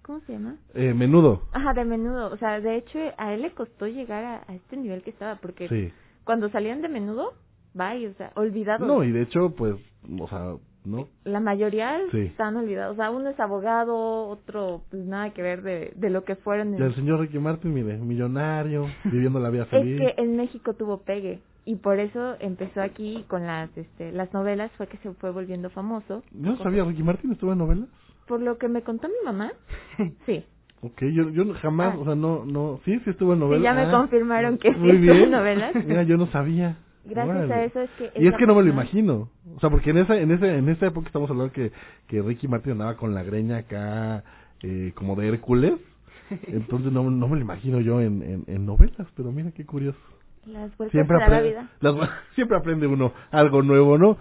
[0.02, 0.56] ¿Cómo se llama?
[0.74, 1.44] Eh, menudo.
[1.52, 2.28] Ajá, de menudo.
[2.32, 5.36] O sea, de hecho, a él le costó llegar a, a este nivel que estaba,
[5.36, 5.92] porque Sí.
[6.24, 7.34] cuando salían de menudo,
[7.74, 8.88] bye, o sea, olvidados.
[8.88, 9.76] No, y de hecho, pues,
[10.20, 10.54] o sea,
[10.86, 11.08] ¿no?
[11.24, 12.20] La mayoría Sí.
[12.22, 12.94] están olvidados.
[12.94, 16.74] O sea, uno es abogado, otro, pues nada que ver de, de lo que fueron.
[16.78, 20.00] Y el señor Ricky Martin, mire, millonario, viviendo la vida Es feliz.
[20.00, 24.72] que en México tuvo pegue y por eso empezó aquí con las este, las novelas
[24.78, 26.24] fue que se fue volviendo famoso.
[26.32, 27.88] No sabía, Ricky Martin estuvo en novelas.
[28.28, 29.52] Por lo que me contó mi mamá,
[30.26, 30.44] sí.
[30.82, 32.00] Ok, yo, yo jamás, Ah.
[32.00, 33.64] o sea, no, no, sí, sí estuvo en novelas.
[33.64, 35.74] ya me Ah, confirmaron que sí muy estuvo en novelas.
[35.86, 36.78] Mira, yo no sabía.
[37.06, 37.54] Gracias Órale.
[37.54, 38.06] a eso es que...
[38.16, 39.30] Y es esa que no me lo imagino.
[39.56, 41.72] O sea, porque en esa, en ese, en esa época estamos hablando que,
[42.08, 44.24] que Ricky Martin andaba con la greña acá,
[44.64, 45.74] eh, como de Hércules.
[46.48, 50.00] Entonces no, no me lo imagino yo en, en, en novelas, pero mira qué curioso.
[50.48, 51.70] Las vueltas Siempre, de la aprende, vida.
[51.82, 54.18] las- siempre aprende uno algo nuevo, ¿no?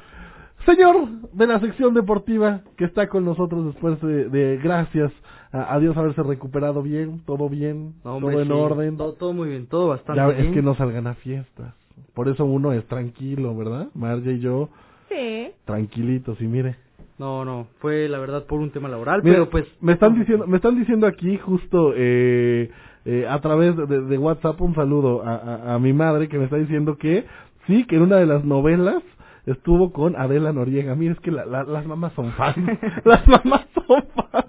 [0.67, 5.13] Señor de la sección deportiva que está con nosotros después de, de gracias
[5.53, 8.97] a, a Dios haberse recuperado bien, todo bien, hombre, todo en sí, orden.
[8.97, 10.47] Todo, todo muy bien, todo bastante Ya bien.
[10.47, 11.75] es que no salgan a fiestas.
[12.15, 13.89] Por eso uno es tranquilo, ¿verdad?
[13.95, 14.71] Marja y yo,
[15.11, 15.51] Sí.
[15.67, 16.77] tranquilitos y mire.
[17.19, 19.67] No, no, fue la verdad por un tema laboral, Mire, pero pues...
[19.81, 22.71] me están diciendo, me están diciendo aquí justo eh,
[23.05, 26.45] eh, a través de, de WhatsApp un saludo a, a, a mi madre que me
[26.45, 27.25] está diciendo que
[27.67, 29.03] sí, que en una de las novelas
[29.47, 30.95] estuvo con Adela Noriega.
[30.95, 32.57] Mira, es que la- la- las mamás son fans.
[33.05, 34.44] las mamás son fans.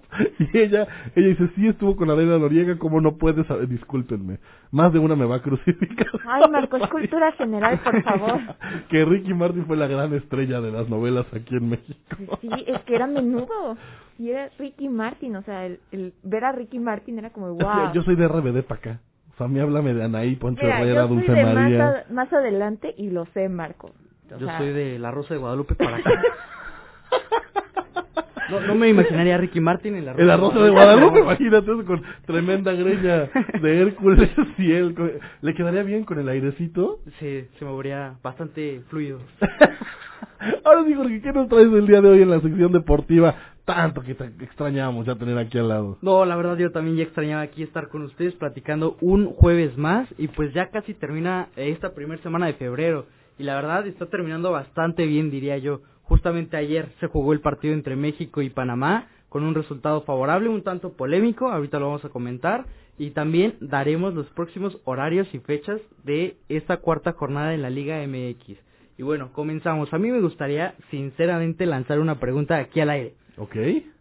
[0.64, 3.68] Ella, ella dice, sí estuvo con Adela Noriega, ¿cómo no puedes saber?
[3.68, 4.40] Discúlpenme.
[4.72, 6.08] Más de una me va a crucificar.
[6.28, 8.40] Ay, Marco, es cultura general, por favor.
[8.90, 12.38] que Ricky Martin fue la gran estrella de las novelas aquí en México.
[12.42, 13.78] Sí, es que era menudo.
[14.18, 17.92] Y era Ricky Martin, o sea, el, el ver a Ricky Martin era como, wow.
[17.94, 19.00] Yo soy de RBD para acá.
[19.34, 21.78] O sea, a mí háblame de Anaí, Poncho Mira, Herrera, yo soy Dulce de María.
[21.78, 23.92] más, a- más adelante y lo sé, Marco.
[24.34, 26.12] O Yo sea, soy de La Rosa de Guadalupe para acá.
[28.50, 31.20] No, no me imaginaría a Ricky Martin en La Rosa, En la Rosa de Guadalupe,
[31.20, 33.30] imagínate eso con tremenda greña
[33.62, 34.94] de Hércules y él.
[34.94, 37.00] con- ¿Le quedaría bien con el airecito?
[37.20, 39.20] Sí, se movería bastante fluido.
[40.64, 43.36] Ahora sí, Jorge, ¿qué nos traes el día de hoy en la sección deportiva?
[43.66, 45.98] tanto que te extrañamos ya tener aquí al lado.
[46.04, 50.08] No, la verdad yo también ya extrañaba aquí estar con ustedes platicando un jueves más
[50.20, 53.08] y pues ya casi termina esta primera semana de febrero
[53.40, 55.82] y la verdad está terminando bastante bien diría yo.
[56.08, 60.64] Justamente ayer se jugó el partido entre México y Panamá con un resultado favorable, un
[60.64, 62.66] tanto polémico, ahorita lo vamos a comentar
[62.98, 67.98] y también daremos los próximos horarios y fechas de esta cuarta jornada en la Liga
[68.08, 68.58] MX.
[68.98, 69.94] Y bueno, comenzamos.
[69.94, 73.14] A mí me gustaría sinceramente lanzar una pregunta aquí al aire.
[73.38, 73.56] Ok.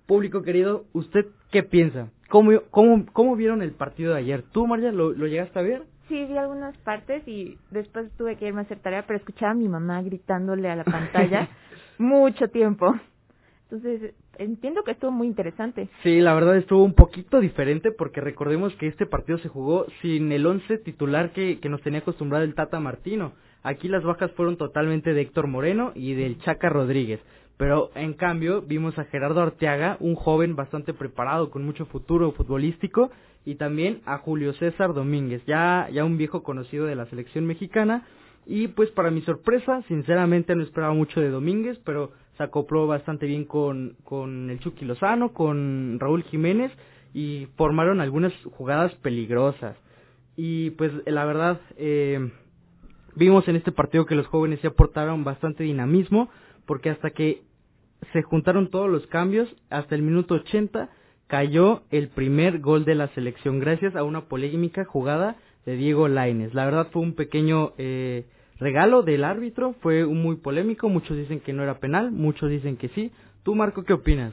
[0.06, 2.10] Público querido, ¿usted qué piensa?
[2.28, 4.42] ¿Cómo, cómo, cómo vieron el partido de ayer?
[4.52, 5.82] ¿Tú, María, lo, lo llegaste a ver?
[6.08, 9.54] Sí, vi algunas partes y después tuve que irme a hacer tarea, pero escuchaba a
[9.54, 11.48] mi mamá gritándole a la pantalla
[11.98, 12.94] mucho tiempo.
[13.70, 15.88] Entonces, entiendo que estuvo muy interesante.
[16.02, 20.30] Sí, la verdad estuvo un poquito diferente porque recordemos que este partido se jugó sin
[20.32, 23.32] el once titular que, que nos tenía acostumbrado el Tata Martino.
[23.62, 27.20] Aquí las bajas fueron totalmente de Héctor Moreno y del Chaca Rodríguez.
[27.56, 33.10] Pero en cambio vimos a Gerardo Arteaga, un joven bastante preparado, con mucho futuro futbolístico,
[33.44, 38.06] y también a Julio César Domínguez, ya, ya un viejo conocido de la selección mexicana.
[38.46, 43.26] Y pues para mi sorpresa, sinceramente no esperaba mucho de Domínguez, pero se acopló bastante
[43.26, 46.72] bien con, con el Chucky Lozano, con Raúl Jiménez,
[47.12, 49.76] y formaron algunas jugadas peligrosas.
[50.36, 52.30] Y pues la verdad, eh,
[53.14, 56.28] vimos en este partido que los jóvenes se aportaron bastante dinamismo,
[56.66, 57.42] porque hasta que
[58.12, 60.90] se juntaron todos los cambios, hasta el minuto 80
[61.26, 66.52] cayó el primer gol de la selección gracias a una polémica jugada de Diego Laines.
[66.52, 68.26] La verdad fue un pequeño eh,
[68.58, 72.76] regalo del árbitro, fue un muy polémico, muchos dicen que no era penal, muchos dicen
[72.76, 73.10] que sí.
[73.42, 74.32] ¿Tú, Marco, qué opinas?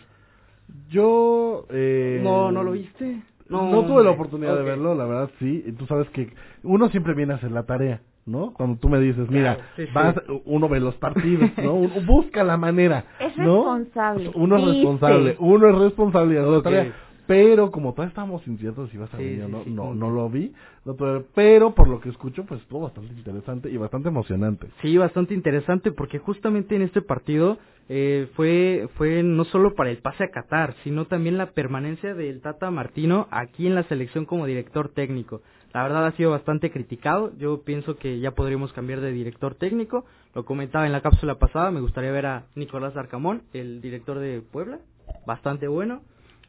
[0.89, 1.65] Yo...
[1.69, 3.21] Eh, no, ¿no lo viste?
[3.49, 5.63] No, tuve la oportunidad de verlo, la verdad sí.
[5.65, 8.01] Y tú sabes que uno siempre viene a hacer la tarea.
[8.25, 8.53] ¿no?
[8.53, 9.57] Cuando tú me dices, mira,
[9.93, 11.73] vas, uno ve los partidos, ¿no?
[12.05, 13.75] busca la manera, es ¿no?
[13.75, 14.31] responsable.
[14.35, 16.93] Uno es responsable, uno es responsable okay.
[17.27, 20.53] Pero como todavía estábamos inciertos si ibas a venir no, no, no lo vi,
[20.85, 20.95] no
[21.35, 24.67] pero por lo que escucho, pues estuvo bastante interesante y bastante emocionante.
[24.81, 27.57] Sí, bastante interesante porque justamente en este partido
[27.89, 32.41] eh, fue, fue no solo para el pase a Qatar, sino también la permanencia del
[32.41, 35.41] Tata Martino aquí en la selección como director técnico.
[35.73, 37.31] La verdad ha sido bastante criticado.
[37.37, 40.05] Yo pienso que ya podríamos cambiar de director técnico.
[40.33, 41.71] Lo comentaba en la cápsula pasada.
[41.71, 44.79] Me gustaría ver a Nicolás Arcamón, el director de Puebla.
[45.25, 46.01] Bastante bueno.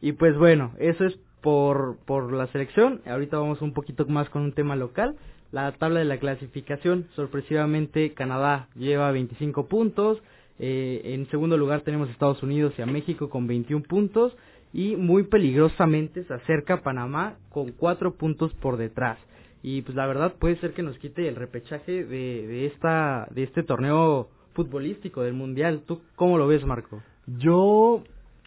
[0.03, 2.99] Y pues bueno, eso es por, por la selección.
[3.05, 5.15] Ahorita vamos un poquito más con un tema local.
[5.53, 7.07] La tabla de la clasificación.
[7.15, 10.21] Sorpresivamente, Canadá lleva 25 puntos.
[10.59, 14.35] Eh, en segundo lugar tenemos Estados Unidos y a México con 21 puntos
[14.73, 19.17] y muy peligrosamente se acerca Panamá con cuatro puntos por detrás.
[19.61, 23.43] Y pues la verdad puede ser que nos quite el repechaje de, de, esta, de
[23.43, 25.83] este torneo futbolístico del Mundial.
[25.87, 27.01] ¿Tú cómo lo ves, Marco?
[27.25, 28.03] Yo,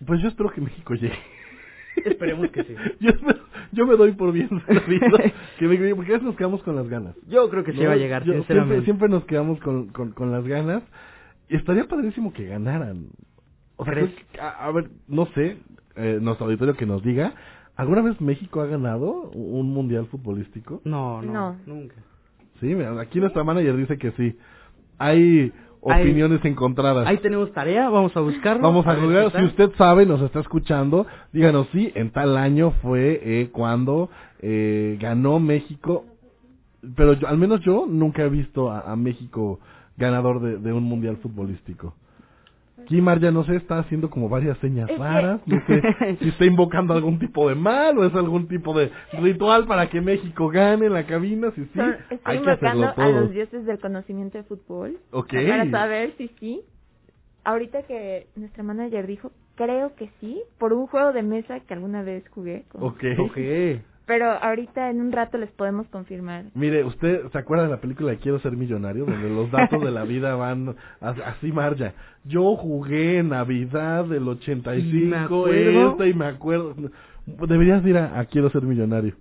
[0.07, 1.36] pues yo espero que México llegue.
[2.11, 2.75] Esperemos que sí.
[3.01, 3.11] yo,
[3.73, 4.49] yo me doy por bien
[5.59, 7.15] que me, porque a veces nos quedamos con las ganas.
[7.27, 8.55] Yo creo que sí va a llegar, sinceramente.
[8.55, 10.83] Siempre, siempre, nos quedamos con, con, con las ganas.
[11.49, 13.07] Y estaría padrísimo que ganaran.
[13.77, 15.59] O sea, a, ver, no sé,
[15.97, 17.35] eh, nuestro auditorio que nos diga,
[17.77, 20.81] ¿alguna vez México ha ganado un mundial futbolístico?
[20.85, 21.95] No, no, nunca.
[22.61, 24.39] Sí, aquí nuestra manager dice que sí.
[24.99, 25.53] Hay
[25.95, 27.07] opiniones encontradas.
[27.07, 28.63] Ahí tenemos tarea, vamos a buscarlo.
[28.63, 33.21] Vamos a, buscar, si usted sabe, nos está escuchando, díganos sí, en tal año fue
[33.23, 34.11] eh, cuando
[34.41, 36.05] eh, ganó México,
[36.95, 39.61] pero al menos yo nunca he visto a, México
[39.97, 41.95] ganador de un mundial futbolístico.
[42.87, 45.41] Aquí ya no sé, está haciendo como varias señas raras.
[45.45, 45.83] No sé
[46.21, 50.01] si está invocando algún tipo de mal o es algún tipo de ritual para que
[50.01, 51.51] México gane en la cabina.
[51.51, 51.81] Si sí,
[52.11, 54.99] estoy invocando a los dioses del conocimiento de fútbol.
[55.11, 56.63] Para saber si sí.
[57.43, 62.03] Ahorita que nuestra manager dijo, creo que sí, por un juego de mesa que alguna
[62.03, 62.65] vez jugué.
[62.69, 62.85] Con...
[62.85, 63.03] Ok.
[63.19, 63.83] okay.
[64.07, 66.45] Pero ahorita en un rato les podemos confirmar.
[66.55, 69.05] Mire, ¿usted se acuerda de la película de Quiero ser millonario?
[69.05, 71.93] Donde los datos de la vida van así marcha.
[72.25, 76.75] Yo jugué en Navidad del 85, esta y me acuerdo.
[77.27, 79.15] Deberías ir a Quiero ser millonario.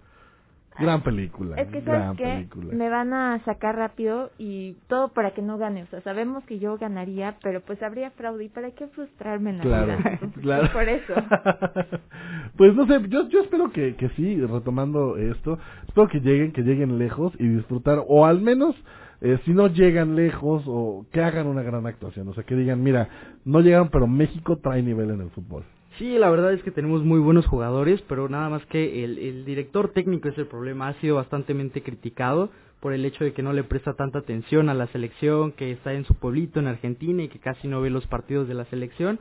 [0.80, 1.56] Gran película.
[1.56, 5.84] Es que sabes que me van a sacar rápido y todo para que no gane.
[5.84, 9.58] O sea, sabemos que yo ganaría, pero pues habría fraude y para qué frustrarme en
[9.60, 10.20] la claro, vida.
[10.42, 10.74] claro.
[10.74, 11.14] Por eso.
[12.58, 15.58] pues no sé, yo, yo espero que, que sí, retomando esto,
[15.88, 18.76] espero que lleguen, que lleguen lejos y disfrutar, o al menos
[19.22, 22.84] eh, si no llegan lejos o que hagan una gran actuación, o sea, que digan,
[22.84, 23.08] mira,
[23.46, 25.64] no llegaron, pero México trae nivel en el fútbol.
[25.98, 29.46] Sí, la verdad es que tenemos muy buenos jugadores, pero nada más que el, el
[29.46, 30.90] director técnico es el problema.
[30.90, 32.50] Ha sido bastante criticado
[32.82, 35.94] por el hecho de que no le presta tanta atención a la selección, que está
[35.94, 39.20] en su pueblito en Argentina y que casi no ve los partidos de la selección.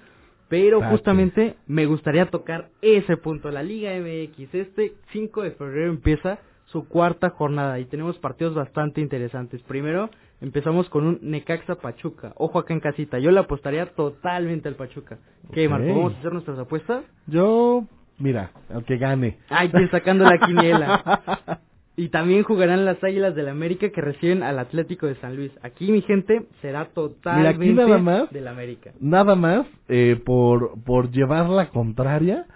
[0.49, 3.51] Pero justamente me gustaría tocar ese punto.
[3.51, 9.01] La Liga MX, este 5 de febrero empieza su cuarta jornada y tenemos partidos bastante
[9.01, 9.63] interesantes.
[9.63, 10.11] Primero,
[10.41, 12.33] empezamos con un Necaxa Pachuca.
[12.37, 15.19] Ojo acá en casita, yo le apostaría totalmente al Pachuca.
[15.53, 15.89] ¿Qué, Marco?
[15.89, 17.05] ¿Vamos a hacer nuestras apuestas?
[17.27, 17.85] Yo,
[18.19, 19.39] mira, al que gane.
[19.49, 21.61] Ay, estoy sacando la quiniela.
[21.97, 25.53] Y también jugarán las Águilas del América que reciben al Atlético de San Luis.
[25.63, 28.91] Aquí, mi gente, será totalmente Mira, aquí nada más, del América.
[28.99, 32.47] Nada más, eh, por, por llevar la contraria,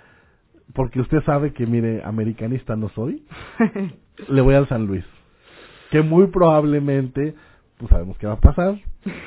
[0.75, 3.25] porque usted sabe que, mire, americanista no soy,
[4.29, 5.05] le voy al San Luis.
[5.93, 7.37] Que muy probablemente,
[7.79, 8.79] pues sabemos qué va a pasar,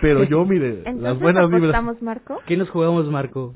[0.02, 2.02] pero yo, mire, las buenas vibras...
[2.02, 2.40] Marco?
[2.46, 3.54] ¿Qué nos jugamos, Marco?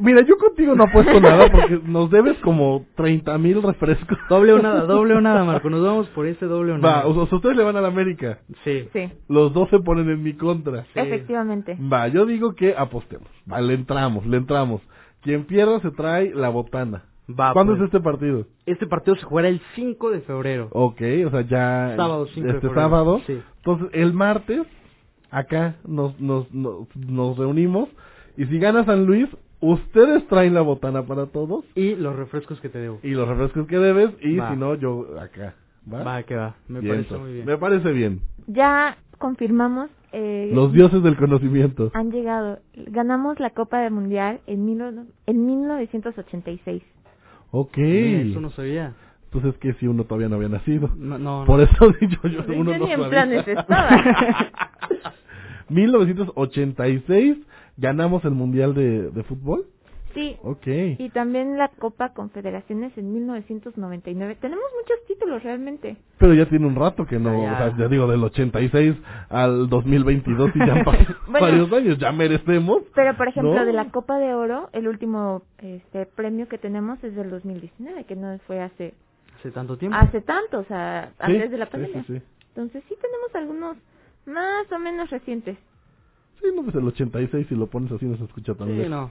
[0.00, 4.18] Mira, yo contigo no apuesto nada porque nos debes como 30 mil refrescos.
[4.28, 5.70] Doble o nada, doble o nada, Marco.
[5.70, 7.02] Nos vamos por ese doble o nada.
[7.02, 8.40] Va, o sea, ustedes le van a la América.
[8.64, 8.88] Sí.
[8.92, 9.10] Sí.
[9.28, 10.82] Los dos se ponen en mi contra.
[10.84, 10.90] Sí.
[11.00, 11.78] Efectivamente.
[11.80, 13.28] Va, yo digo que apostemos.
[13.50, 14.82] Va, le entramos, le entramos.
[15.22, 17.04] Quien pierda se trae la botana.
[17.28, 17.82] Va, ¿Cuándo pues.
[17.82, 18.46] es este partido?
[18.66, 20.68] Este partido se jugará el 5 de febrero.
[20.72, 21.94] Ok, o sea, ya...
[21.96, 22.80] Sábado 5 de Este febrero.
[22.80, 23.20] sábado.
[23.26, 23.38] Sí.
[23.58, 24.62] Entonces, el martes,
[25.30, 27.88] acá nos, nos, nos, nos reunimos.
[28.36, 29.28] Y si gana San Luis,
[29.60, 31.64] ustedes traen la botana para todos.
[31.74, 32.98] Y los refrescos que te debo.
[33.02, 34.10] Y los refrescos que debes.
[34.22, 34.50] Y Va.
[34.50, 35.54] si no, yo acá.
[35.92, 36.02] ¿Va?
[36.02, 36.54] Va, que va.
[36.68, 37.46] Me Bien, parece muy bien.
[37.46, 38.20] Me parece bien.
[38.46, 39.90] Ya confirmamos.
[40.12, 41.90] Eh, Los dioses del conocimiento.
[41.92, 42.60] Han llegado.
[42.74, 44.80] Ganamos la Copa del Mundial en, mil,
[45.26, 46.82] en 1986.
[47.50, 47.76] Ok.
[47.78, 48.94] Mira, Eso no sabía.
[49.30, 50.90] Pues es que si uno todavía no había nacido.
[50.96, 51.64] No, no, Por no.
[51.64, 53.90] eso dicho yo, Yo uno no ni en planes estaba.
[55.68, 57.36] 1986
[57.76, 59.66] ganamos el Mundial de, de Fútbol.
[60.18, 60.36] Sí.
[60.42, 60.66] Ok.
[60.98, 64.36] Y también la Copa Confederaciones en 1999.
[64.40, 65.96] Tenemos muchos títulos realmente.
[66.18, 67.52] Pero ya tiene un rato que no, Ya.
[67.52, 68.96] o sea, ya digo, del 86
[69.28, 71.40] al 2022 y ya han pasado Bueno.
[71.46, 72.82] varios años, ya merecemos.
[72.94, 73.64] Pero por ejemplo, ¿No?
[73.64, 78.16] de la Copa de Oro, el último este premio que tenemos es del 2019, que
[78.16, 78.94] no fue hace
[79.38, 79.96] Hace tanto tiempo.
[79.96, 82.04] hace tanto, o sea, Sí, antes de la sí, pandemia.
[82.08, 82.22] sí, sí.
[82.48, 83.76] Entonces sí tenemos algunos
[84.26, 85.56] más o menos recientes.
[86.40, 88.90] Sí, no, pues el 86 si lo pones así no se escucha tan Sí, lejos.
[88.90, 89.10] no.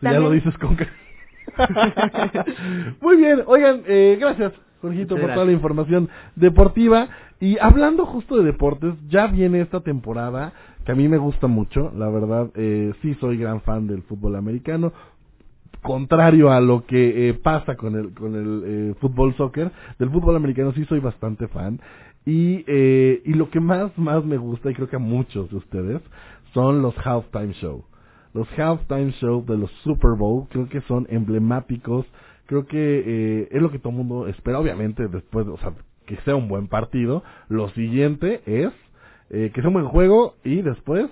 [0.00, 0.76] Si ya lo dices con...
[3.00, 7.08] Muy bien, oigan, eh, gracias Jorgito por toda la información deportiva.
[7.40, 10.52] Y hablando justo de deportes, ya viene esta temporada
[10.84, 14.36] que a mí me gusta mucho, la verdad, eh, sí soy gran fan del fútbol
[14.36, 14.92] americano.
[15.82, 20.36] Contrario a lo que eh, pasa con el, con el eh, fútbol soccer, del fútbol
[20.36, 21.80] americano sí soy bastante fan.
[22.26, 25.56] Y, eh, y lo que más, más me gusta, y creo que a muchos de
[25.56, 26.02] ustedes,
[26.52, 27.84] son los halftime show.
[28.32, 32.06] Los halftime show de los Super Bowl creo que son emblemáticos.
[32.46, 35.72] Creo que eh, es lo que todo el mundo espera, obviamente, después, o sea,
[36.06, 37.22] que sea un buen partido.
[37.48, 38.72] Lo siguiente es
[39.30, 41.08] eh, que sea un buen juego y después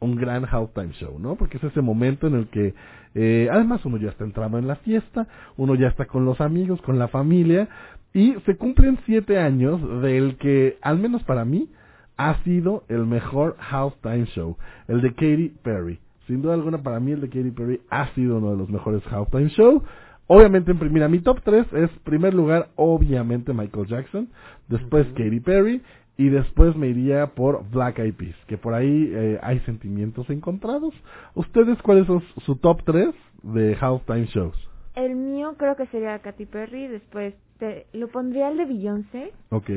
[0.00, 1.36] un gran halftime show, ¿no?
[1.36, 2.74] Porque es ese momento en el que,
[3.14, 6.82] eh, además, uno ya está entrando en la fiesta, uno ya está con los amigos,
[6.82, 7.68] con la familia,
[8.12, 11.68] y se cumplen siete años del que, al menos para mí,
[12.16, 14.56] ha sido el mejor halftime show,
[14.88, 15.98] el de Katy Perry.
[16.26, 19.02] Sin duda alguna, para mí el de Katy Perry ha sido uno de los mejores
[19.10, 19.82] halftime show.
[20.28, 24.28] Obviamente, en primera, mi top 3 es, primer lugar, obviamente Michael Jackson,
[24.68, 25.82] después Katy Perry,
[26.16, 30.94] y después me iría por Black Eyed Peas, que por ahí eh, hay sentimientos encontrados.
[31.34, 33.08] ¿Ustedes cuáles son su top 3
[33.42, 34.56] de halftime shows?
[34.94, 39.70] El mío creo que sería Katy Perry, después te, lo pondría el de Beyoncé Ok.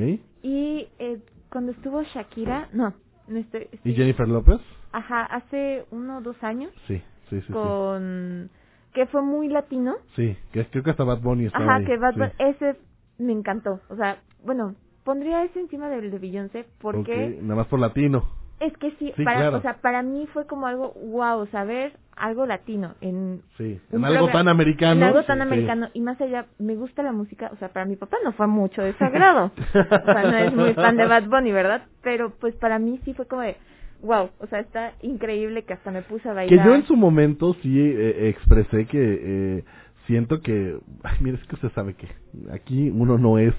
[0.44, 1.20] y eh,
[1.56, 2.93] cuando estuvo Shakira, no,
[3.30, 4.60] no estoy, ¿Y Jennifer López?
[4.91, 7.47] ajá, hace uno o dos años Sí, sí, sí.
[7.47, 7.53] sí.
[7.53, 8.49] con
[8.93, 11.97] que fue muy latino, Sí, que creo que hasta Bad Bunny estaba ajá, ahí, que
[11.97, 12.20] Bad sí.
[12.20, 12.76] Bunny- ese
[13.20, 14.76] me encantó, o sea, bueno,
[15.06, 18.28] pondría ese encima del de Beyoncé porque nada más por latino.
[18.60, 19.58] Es que sí, Sí, para, claro.
[19.58, 24.30] o sea, para mí fue como algo wow, saber algo latino en Sí, en algo
[24.30, 24.93] tan americano.
[25.01, 25.41] En algo tan sí.
[25.41, 25.89] americano.
[25.93, 27.49] Y más allá, me gusta la música.
[27.53, 29.51] O sea, para mi papá no fue mucho de su agrado.
[29.74, 31.84] o sea, no es muy fan de Bad Bunny, ¿verdad?
[32.01, 33.58] Pero pues para mí sí fue como de,
[34.01, 34.30] wow.
[34.39, 36.66] O sea, está increíble que hasta me puse a Que bailar.
[36.66, 39.20] yo en su momento sí eh, expresé que
[39.58, 39.64] eh,
[40.08, 42.08] siento que, ay, mire, es que usted sabe que
[42.53, 43.53] aquí uno no es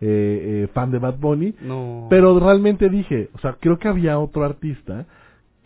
[0.00, 2.06] eh, eh, fan de Bad Bunny, No.
[2.10, 5.06] pero realmente dije, o sea, creo que había otro artista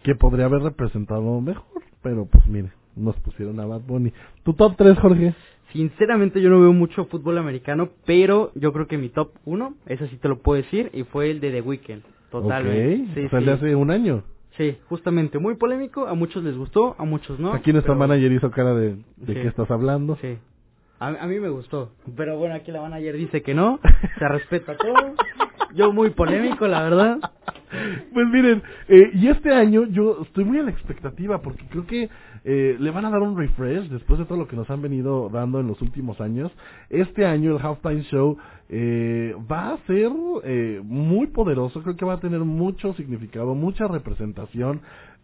[0.03, 1.65] que podría haber representado mejor,
[2.03, 4.13] pero pues mire, nos pusieron a Bad Bunny.
[4.45, 5.35] ¿Tu top 3, Jorge?
[5.73, 10.09] Sinceramente yo no veo mucho fútbol americano, pero yo creo que mi top 1, ese
[10.09, 12.03] sí te lo puedo decir, y fue el de The Weeknd.
[12.31, 13.03] Totalmente.
[13.05, 13.57] Ok, Sí, o sea, el de sí.
[13.67, 14.23] hace un año.
[14.57, 17.53] Sí, justamente, muy polémico, a muchos les gustó, a muchos no.
[17.53, 19.35] Aquí nuestra pero- manager hizo cara de, de Sí.
[19.35, 20.17] qué estás hablando.
[20.21, 20.39] Sí.
[21.01, 23.81] A, a mí me gustó, pero bueno, aquí la manager dice que no,
[24.19, 25.15] se respeta todo.
[25.75, 27.19] Yo muy polémico, la verdad.
[28.13, 32.11] pues miren, eh, y este año yo estoy muy a la expectativa porque creo que
[32.45, 35.29] eh, le van a dar un refresh después de todo lo que nos han venido
[35.29, 36.51] dando en los últimos años.
[36.89, 38.39] Este año el Halftime Show
[38.69, 40.11] eh, va a ser
[40.45, 44.81] eh, muy poderoso, creo que va a tener mucho significado, mucha representación.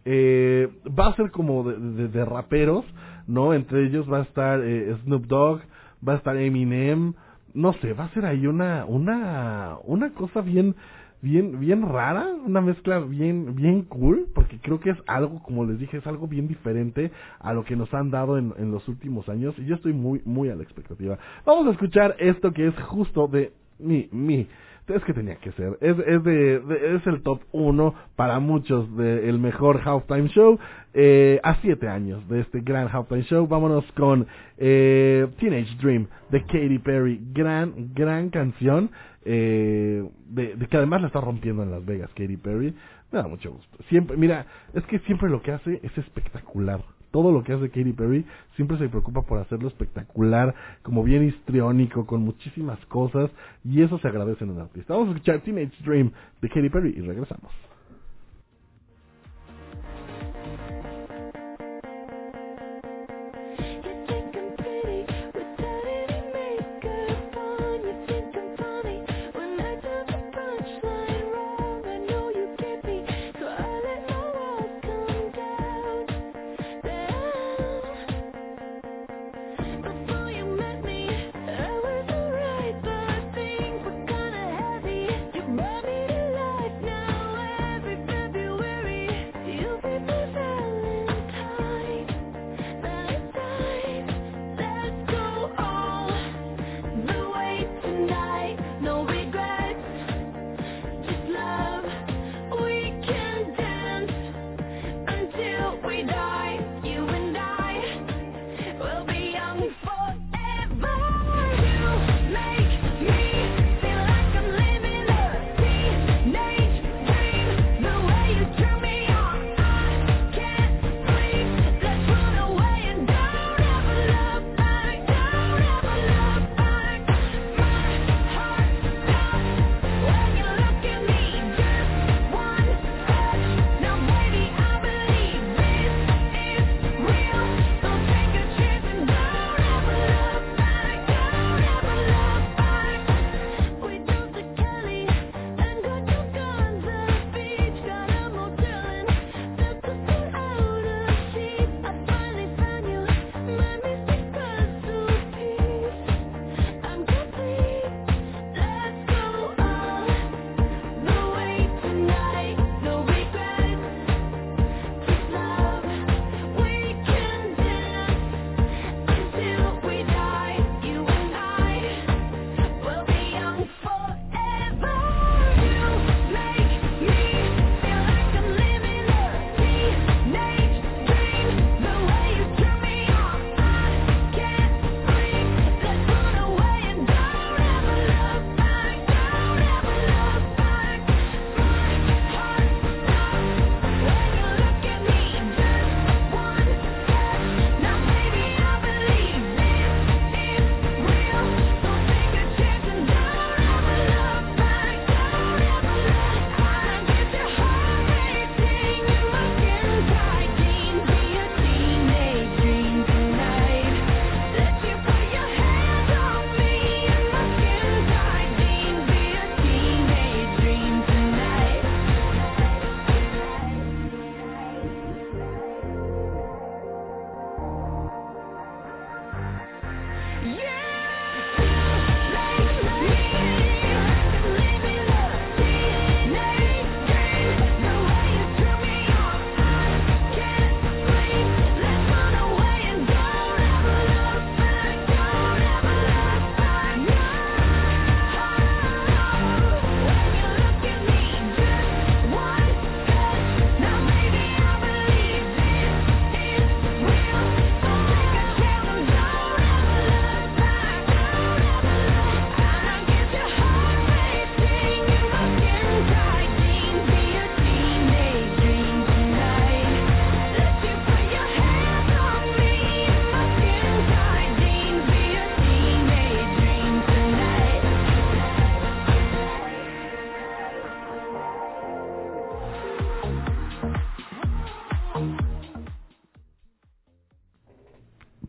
[0.09, 2.85] Eh, va a ser como de, de, raperos,
[3.27, 3.53] ¿no?
[3.53, 5.59] Entre ellos va a estar eh, Snoop Dogg,
[6.07, 7.13] va a estar Eminem,
[7.53, 10.75] no sé, va a ser ahí una, una, una cosa bien,
[11.21, 15.77] bien, bien rara, una mezcla bien, bien cool, porque creo que es algo, como les
[15.77, 19.27] dije, es algo bien diferente a lo que nos han dado en, en los últimos
[19.27, 21.19] años, y yo estoy muy, muy a la expectativa.
[21.45, 24.47] Vamos a escuchar esto que es justo de mi, mi,
[24.87, 25.77] es que tenía que ser.
[25.81, 30.57] Es, es, de, es el top 1 para muchos del mejor halftime show.
[30.93, 34.27] Eh, a siete años de este gran halftime show, vámonos con
[34.57, 37.21] eh, Teenage Dream de Katy Perry.
[37.33, 38.89] Gran, gran canción.
[39.25, 42.73] Eh, de, de, que además la está rompiendo en Las Vegas, Katy Perry.
[43.11, 43.77] Me da mucho gusto.
[43.89, 46.81] Siempre, mira, es que siempre lo que hace es espectacular
[47.11, 52.05] todo lo que hace Katy Perry siempre se preocupa por hacerlo espectacular, como bien histriónico,
[52.05, 53.29] con muchísimas cosas,
[53.63, 54.93] y eso se agradece en un artista.
[54.93, 57.51] Vamos a escuchar Teenage Dream de Katy Perry y regresamos.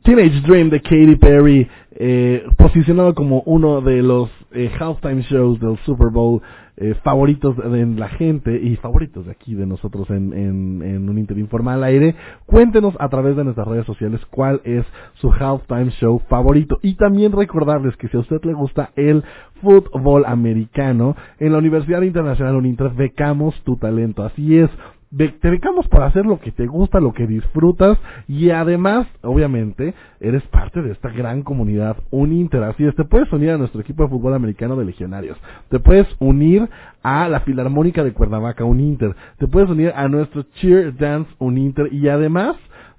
[0.09, 5.77] Teenage Dream de Katy Perry, eh, posicionado como uno de los eh, halftime shows del
[5.85, 6.41] Super Bowl
[6.79, 11.19] eh, favoritos de la gente y favoritos de aquí de nosotros en, en, en un
[11.19, 12.15] Interinforma al aire.
[12.47, 14.87] Cuéntenos a través de nuestras redes sociales cuál es
[15.17, 16.79] su halftime show favorito.
[16.81, 19.23] Y también recordarles que si a usted le gusta el
[19.61, 24.25] fútbol americano, en la Universidad Internacional Uninter becamos tu talento.
[24.25, 24.71] Así es,
[25.17, 30.43] te becamos para hacer lo que te gusta, lo que disfrutas y además, obviamente, eres
[30.49, 32.63] parte de esta gran comunidad Uninter.
[32.65, 35.39] Así es, te puedes unir a nuestro equipo de fútbol americano de legionarios,
[35.71, 36.69] te puedes unir
[37.03, 42.09] a la Filarmónica de Cuernavaca Uninter, te puedes unir a nuestro Cheer Dance Uninter y
[42.09, 42.57] además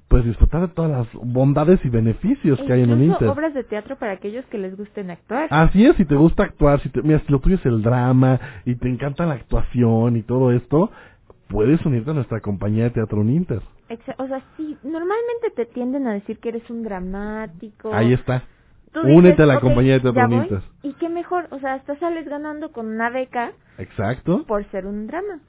[0.07, 3.27] pues disfrutar de todas las bondades y beneficios que hay en Uninter.
[3.27, 5.47] obras de teatro para aquellos que les gusten actuar.
[5.51, 8.39] Así es, si te gusta actuar, si te, mira, si lo tuyo es el drama
[8.65, 10.89] y te encanta la actuación y todo esto,
[11.49, 13.61] puedes unirte a nuestra compañía de Teatro Uninter.
[14.17, 17.93] O sea, sí, normalmente te tienden a decir que eres un dramático.
[17.93, 18.43] Ahí está.
[19.03, 20.61] Únete a la compañía de Teatro.
[20.83, 23.51] Y qué mejor, o sea, hasta sales ganando con una beca.
[23.77, 24.45] Exacto.
[24.45, 25.39] Por ser un drama.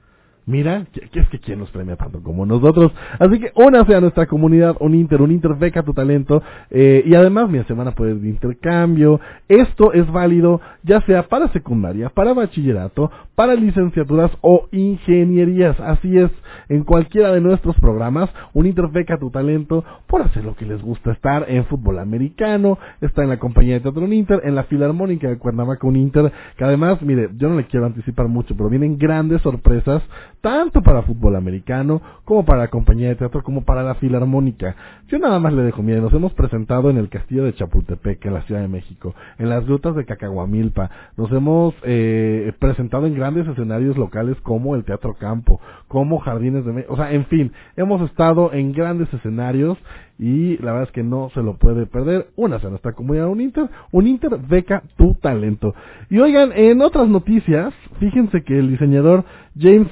[0.47, 2.91] Mira, es que quién nos premia tanto como nosotros.
[3.19, 6.41] Así que únase a nuestra comunidad, un Inter, un Inter beca tu talento.
[6.71, 9.19] Eh, y además, mi semana puede de intercambio.
[9.47, 15.79] Esto es válido ya sea para secundaria, para bachillerato, para licenciaturas o ingenierías.
[15.79, 16.31] Así es,
[16.69, 20.81] en cualquiera de nuestros programas, un Inter beca tu talento por hacer lo que les
[20.81, 24.63] gusta estar en fútbol americano, está en la compañía de teatro un Inter, en la
[24.63, 28.69] filarmónica de Cuernavaca un Inter, que además, mire, yo no le quiero anticipar mucho, pero
[28.69, 30.01] vienen grandes sorpresas
[30.41, 34.75] tanto para fútbol americano, como para la compañía de teatro, como para la filarmónica.
[35.07, 38.33] Yo nada más le dejo, mire, nos hemos presentado en el castillo de Chapultepec, en
[38.33, 43.47] la Ciudad de México, en las rutas de Cacahuamilpa, nos hemos eh, presentado en grandes
[43.47, 48.01] escenarios locales como el Teatro Campo, como Jardines de México, o sea, en fin, hemos
[48.01, 49.77] estado en grandes escenarios
[50.21, 52.27] y la verdad es que no se lo puede perder.
[52.35, 55.73] Únase a nuestra comunidad un Inter, un Inter beca tu talento.
[56.11, 59.25] Y oigan, en otras noticias, fíjense que el diseñador
[59.57, 59.87] James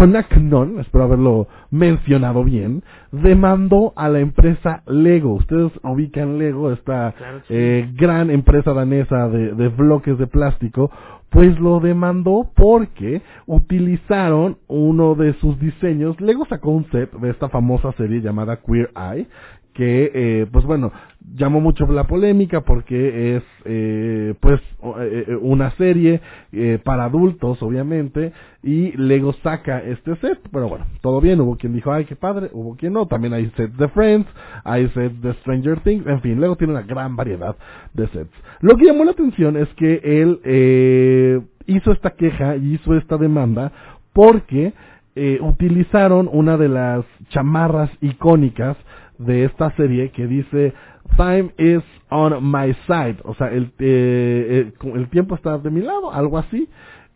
[0.00, 2.82] Conaknon, espero haberlo mencionado bien,
[3.12, 5.34] demandó a la empresa Lego.
[5.34, 7.14] Ustedes ubican Lego, esta
[7.50, 10.90] eh, gran empresa danesa de, de bloques de plástico,
[11.28, 16.18] pues lo demandó porque utilizaron uno de sus diseños.
[16.18, 19.26] Lego sacó un set de esta famosa serie llamada Queer Eye,
[19.74, 20.92] que eh, pues bueno
[21.36, 24.60] llamó mucho la polémica porque es eh, pues
[25.00, 26.20] eh, eh, una serie
[26.84, 31.92] para adultos obviamente y Lego saca este set pero bueno todo bien hubo quien dijo
[31.92, 34.28] ay qué padre hubo quien no también hay sets de Friends
[34.64, 37.56] hay sets de Stranger Things en fin Lego tiene una gran variedad
[37.94, 38.32] de sets.
[38.60, 43.72] Lo que llamó la atención es que él hizo esta queja y hizo esta demanda
[44.12, 44.72] porque
[45.40, 48.76] utilizaron una de las chamarras icónicas
[49.20, 50.72] de esta serie que dice
[51.16, 55.80] Time is on my side, o sea, el, eh, eh, el tiempo está de mi
[55.80, 56.68] lado, algo así,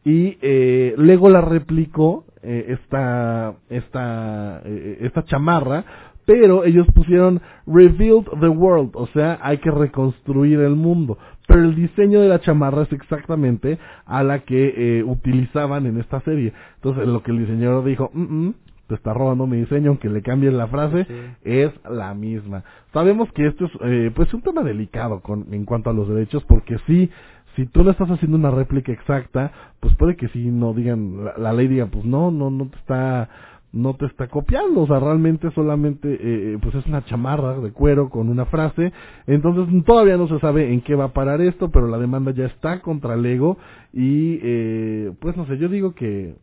[0.05, 5.85] y eh, Lego la replicó eh, esta esta eh, esta chamarra,
[6.27, 11.17] pero ellos pusieron revealed the world, o sea, hay que reconstruir el mundo,
[11.49, 16.53] pero el diseño de la chamarra es exactamente a la que utilizaban en esta serie.
[16.77, 18.55] Entonces, lo que el diseñador dijo, mm, mm
[18.87, 21.07] te está robando mi diseño, aunque le cambien la frase,
[21.43, 22.65] es la misma.
[22.93, 26.45] Sabemos que esto es eh, pues un tema delicado con, en cuanto a los derechos,
[26.45, 27.11] porque sí,
[27.57, 31.53] si tú le estás haciendo una réplica exacta, pues puede que si no digan, la,
[31.53, 33.29] ley diga, pues no, no, no te está
[33.73, 37.73] no te está copiando, o sea, realmente solamente eh, eh, pues es una chamarra de
[37.73, 38.93] cuero con una frase,
[39.27, 42.45] entonces todavía no se sabe en qué va a parar esto, pero la demanda ya
[42.45, 43.59] está contra Lego
[43.93, 46.37] y eh, pues no sé, yo digo que,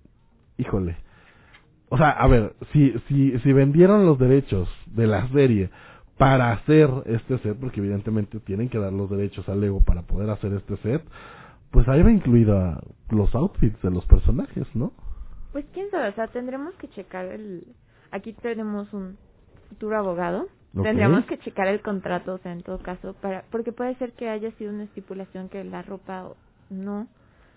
[0.58, 0.98] híjole,
[1.94, 5.70] o sea, a ver, si, si, si vendieron los derechos de la serie
[6.18, 10.30] para hacer este set, porque evidentemente tienen que dar los derechos a Lego para poder
[10.30, 11.04] hacer este set,
[11.70, 14.94] pues ahí va incluida los outfits de los personajes, ¿no?
[15.52, 17.68] Pues quién sabe, o sea, tendremos que checar el...
[18.12, 19.18] Aquí tenemos un
[19.68, 20.48] futuro abogado.
[20.72, 24.30] Tendríamos que checar el contrato, o sea, en todo caso, para porque puede ser que
[24.30, 26.30] haya sido una estipulación que la ropa
[26.70, 27.08] no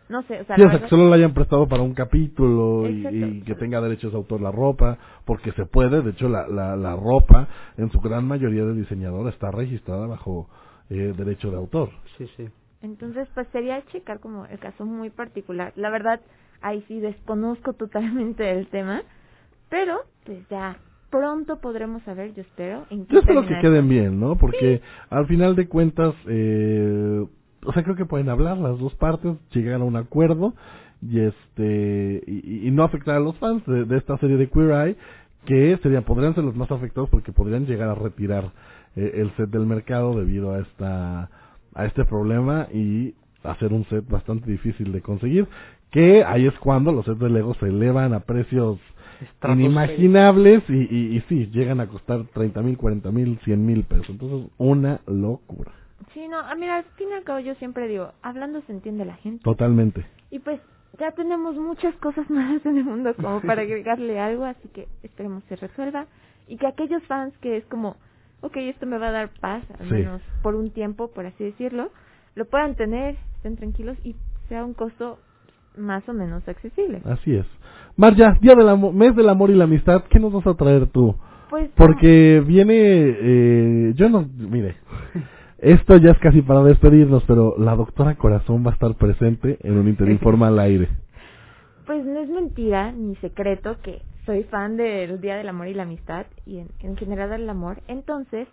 [0.09, 3.81] no sé, o sea, que solo la hayan prestado para un capítulo y, que tenga
[3.81, 7.49] derechos de autor la ropa, porque se puede, de hecho la, la, la ropa
[7.79, 10.49] en su gran mayoría de diseñador está registrada bajo
[10.91, 11.91] eh, derecho de autor.
[12.19, 12.49] Sí, sí.
[12.83, 15.73] Entonces, pues sería checar como el caso muy particular.
[15.77, 16.21] La verdad,
[16.61, 19.03] ahí sí desconozco totalmente el tema,
[19.71, 20.77] pero pues ya
[21.11, 22.87] pronto podremos saber, yo espero.
[22.91, 24.37] En yo espero que queden bien, ¿no?
[24.37, 27.25] Porque al final de cuentas, eh,
[27.65, 30.55] o sea, creo que pueden hablar las dos partes, llegar a un acuerdo
[31.03, 34.97] y este y, no afectar a los fans de, esta serie de Queer Eye
[35.45, 38.53] que serían podrían ser los más afectados porque podrían llegar a retirar
[38.97, 41.31] eh, el set del mercado debido a esta
[41.75, 45.47] a este problema y hacer un set bastante difícil de conseguir
[45.91, 48.79] que ahí es cuando los sets de Lego se elevan a precios
[49.49, 54.11] inimaginables y, y, y, sí, llegan a costar 30 mil, 40 mil, 100 mil pesos.
[54.11, 55.73] Entonces, una locura.
[56.13, 59.05] Sí, no, a mira, al fin y al cabo yo siempre digo, hablando se entiende
[59.05, 59.43] la gente.
[59.43, 60.05] Totalmente.
[60.31, 60.61] Y pues
[60.99, 65.43] ya tenemos muchas cosas malas en el mundo como para agregarle algo, así que esperemos
[65.49, 66.07] se resuelva.
[66.47, 67.97] Y que aquellos fans que es como,
[68.43, 71.91] ok, esto me va a dar paz, al menos por un tiempo, por así decirlo,
[72.35, 74.15] lo puedan tener, estén tranquilos y
[74.49, 75.19] sea un costo
[75.77, 77.01] más o menos accesible.
[77.05, 77.47] Así es.
[77.97, 80.87] Marja, Día del amor, Mes del Amor y la Amistad, ¿qué nos vas a traer
[80.89, 81.15] tú?
[81.49, 84.77] Pues Porque viene, eh, yo no, mire,
[85.65, 89.79] esto ya es casi para despedirnos, pero la doctora Corazón va a estar presente en
[89.79, 90.89] un Interinforma al aire.
[91.87, 95.85] Pues no es mentira ni secreto que soy fan del Día del Amor y la
[95.85, 97.79] Amistad y en, en general del amor.
[97.89, 98.47] Entonces,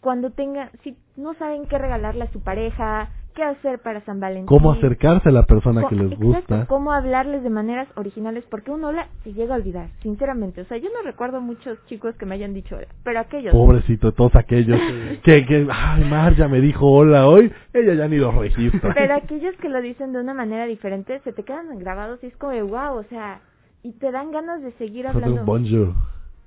[0.00, 4.46] cuando tenga, si no saben qué regalarle a su pareja, qué hacer para San Valentín.
[4.46, 6.66] Cómo acercarse a la persona que les exacto, gusta.
[6.66, 10.62] Cómo hablarles de maneras originales, porque uno hola se llega a olvidar, sinceramente.
[10.62, 13.52] O sea, yo no recuerdo muchos chicos que me hayan dicho hola, pero aquellos.
[13.52, 14.80] Pobrecito, todos aquellos
[15.22, 18.92] que, que, ay, Marja me dijo hola hoy, ella ya ni lo registra.
[18.94, 22.36] Pero aquellos que lo dicen de una manera diferente, se te quedan grabados y es
[22.36, 23.40] como de wow, o sea,
[23.82, 25.44] y te dan ganas de seguir hablando.
[25.44, 25.92] Bonjour.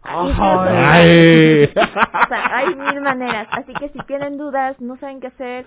[0.01, 1.69] Ay.
[1.75, 3.47] o sea, hay mil maneras.
[3.51, 5.65] Así que si tienen dudas, no saben qué hacer,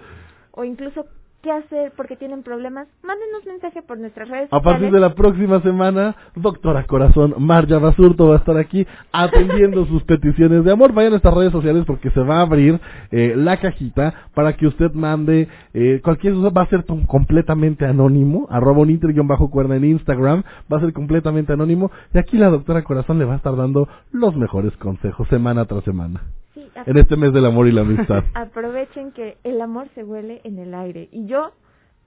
[0.53, 1.07] o incluso
[1.43, 5.61] qué hacer porque tienen problemas, mándenos mensaje por nuestras redes A partir de la próxima
[5.61, 10.93] semana, doctora Corazón, Marja Basurto va a estar aquí atendiendo sus peticiones de amor.
[10.93, 12.81] Vayan a nuestras redes sociales porque se va a abrir
[13.11, 16.51] eh, la cajita para que usted mande eh, cualquier cosa.
[16.51, 21.91] Va a ser completamente anónimo, arroba un inter-cuerda en Instagram, va a ser completamente anónimo.
[22.15, 25.83] Y aquí la doctora Corazón le va a estar dando los mejores consejos semana tras
[25.83, 26.23] semana.
[26.55, 28.25] Sí, en este mes del amor y la amistad.
[28.35, 31.53] Aprovechen que el amor se huele en el aire y yo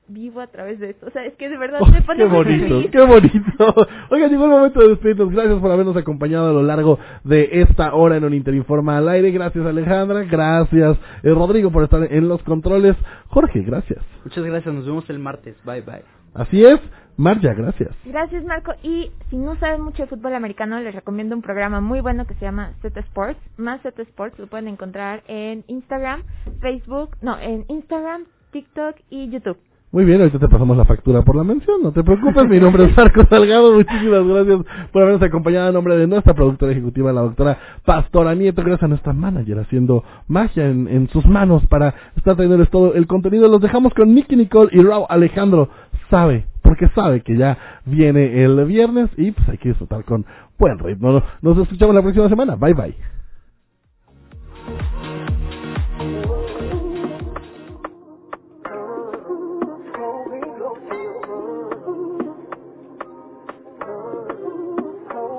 [0.08, 1.08] vivo a través de esto.
[1.08, 3.88] O sea, es que de verdad oh, me pone Qué bonito, qué bonito.
[4.10, 5.32] Oigan, llegó el momento de despedirnos.
[5.32, 9.32] Gracias por habernos acompañado a lo largo de esta hora en un Interinforma al aire.
[9.32, 12.96] Gracias Alejandra, gracias eh, Rodrigo por estar en los controles.
[13.28, 14.00] Jorge, gracias.
[14.24, 15.56] Muchas gracias, nos vemos el martes.
[15.66, 16.04] Bye bye.
[16.34, 16.80] Así es.
[17.18, 17.92] Marja, gracias.
[18.06, 18.74] Gracias, Marco.
[18.84, 22.34] Y si no saben mucho de fútbol americano, les recomiendo un programa muy bueno que
[22.36, 23.40] se llama Z Sports.
[23.58, 26.24] Más Z Sports lo pueden encontrar en Instagram,
[26.60, 29.58] Facebook, no, en Instagram, TikTok y YouTube.
[29.92, 32.84] Muy bien, ahorita te pasamos la factura por la mención, no te preocupes, mi nombre
[32.84, 34.60] es Marco Salgado, muchísimas gracias
[34.92, 38.88] por habernos acompañado en nombre de nuestra productora ejecutiva, la doctora Pastora Nieto, gracias a
[38.90, 43.48] nuestra manager haciendo magia en, en sus manos para estar trayéndoles todo el contenido.
[43.48, 45.70] Los dejamos con Nicky Nicole y Raúl Alejandro,
[46.10, 50.26] sabe, porque sabe que ya viene el viernes y pues hay que disfrutar con
[50.58, 51.22] buen ritmo.
[51.42, 52.96] Nos escuchamos la próxima semana, bye bye.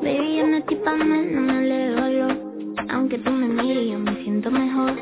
[0.01, 2.37] Baby, yo no estoy no me hable de valor.
[2.91, 4.93] Aunque tú me mires, yo me siento mejor.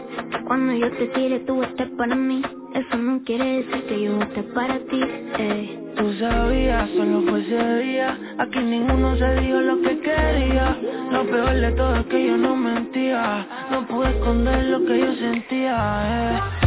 [0.47, 2.43] Cuando yo te tire, tú estés para mí.
[2.73, 5.01] Eso no quiere decir que yo esté para ti.
[5.39, 5.84] Eh.
[5.97, 8.19] Tú sabías, solo fue ese día.
[8.39, 10.77] Aquí ninguno se dijo lo que quería.
[11.11, 13.47] Lo peor de todo es que yo no mentía.
[13.71, 15.77] No pude esconder lo que yo sentía.
[16.07, 16.64] Eh.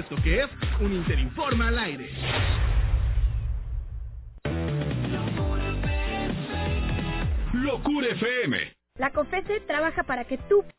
[0.00, 2.10] esto que es un Interinforma al aire.
[7.52, 8.72] Locura FM.
[8.98, 10.64] La COFESE trabaja para que tú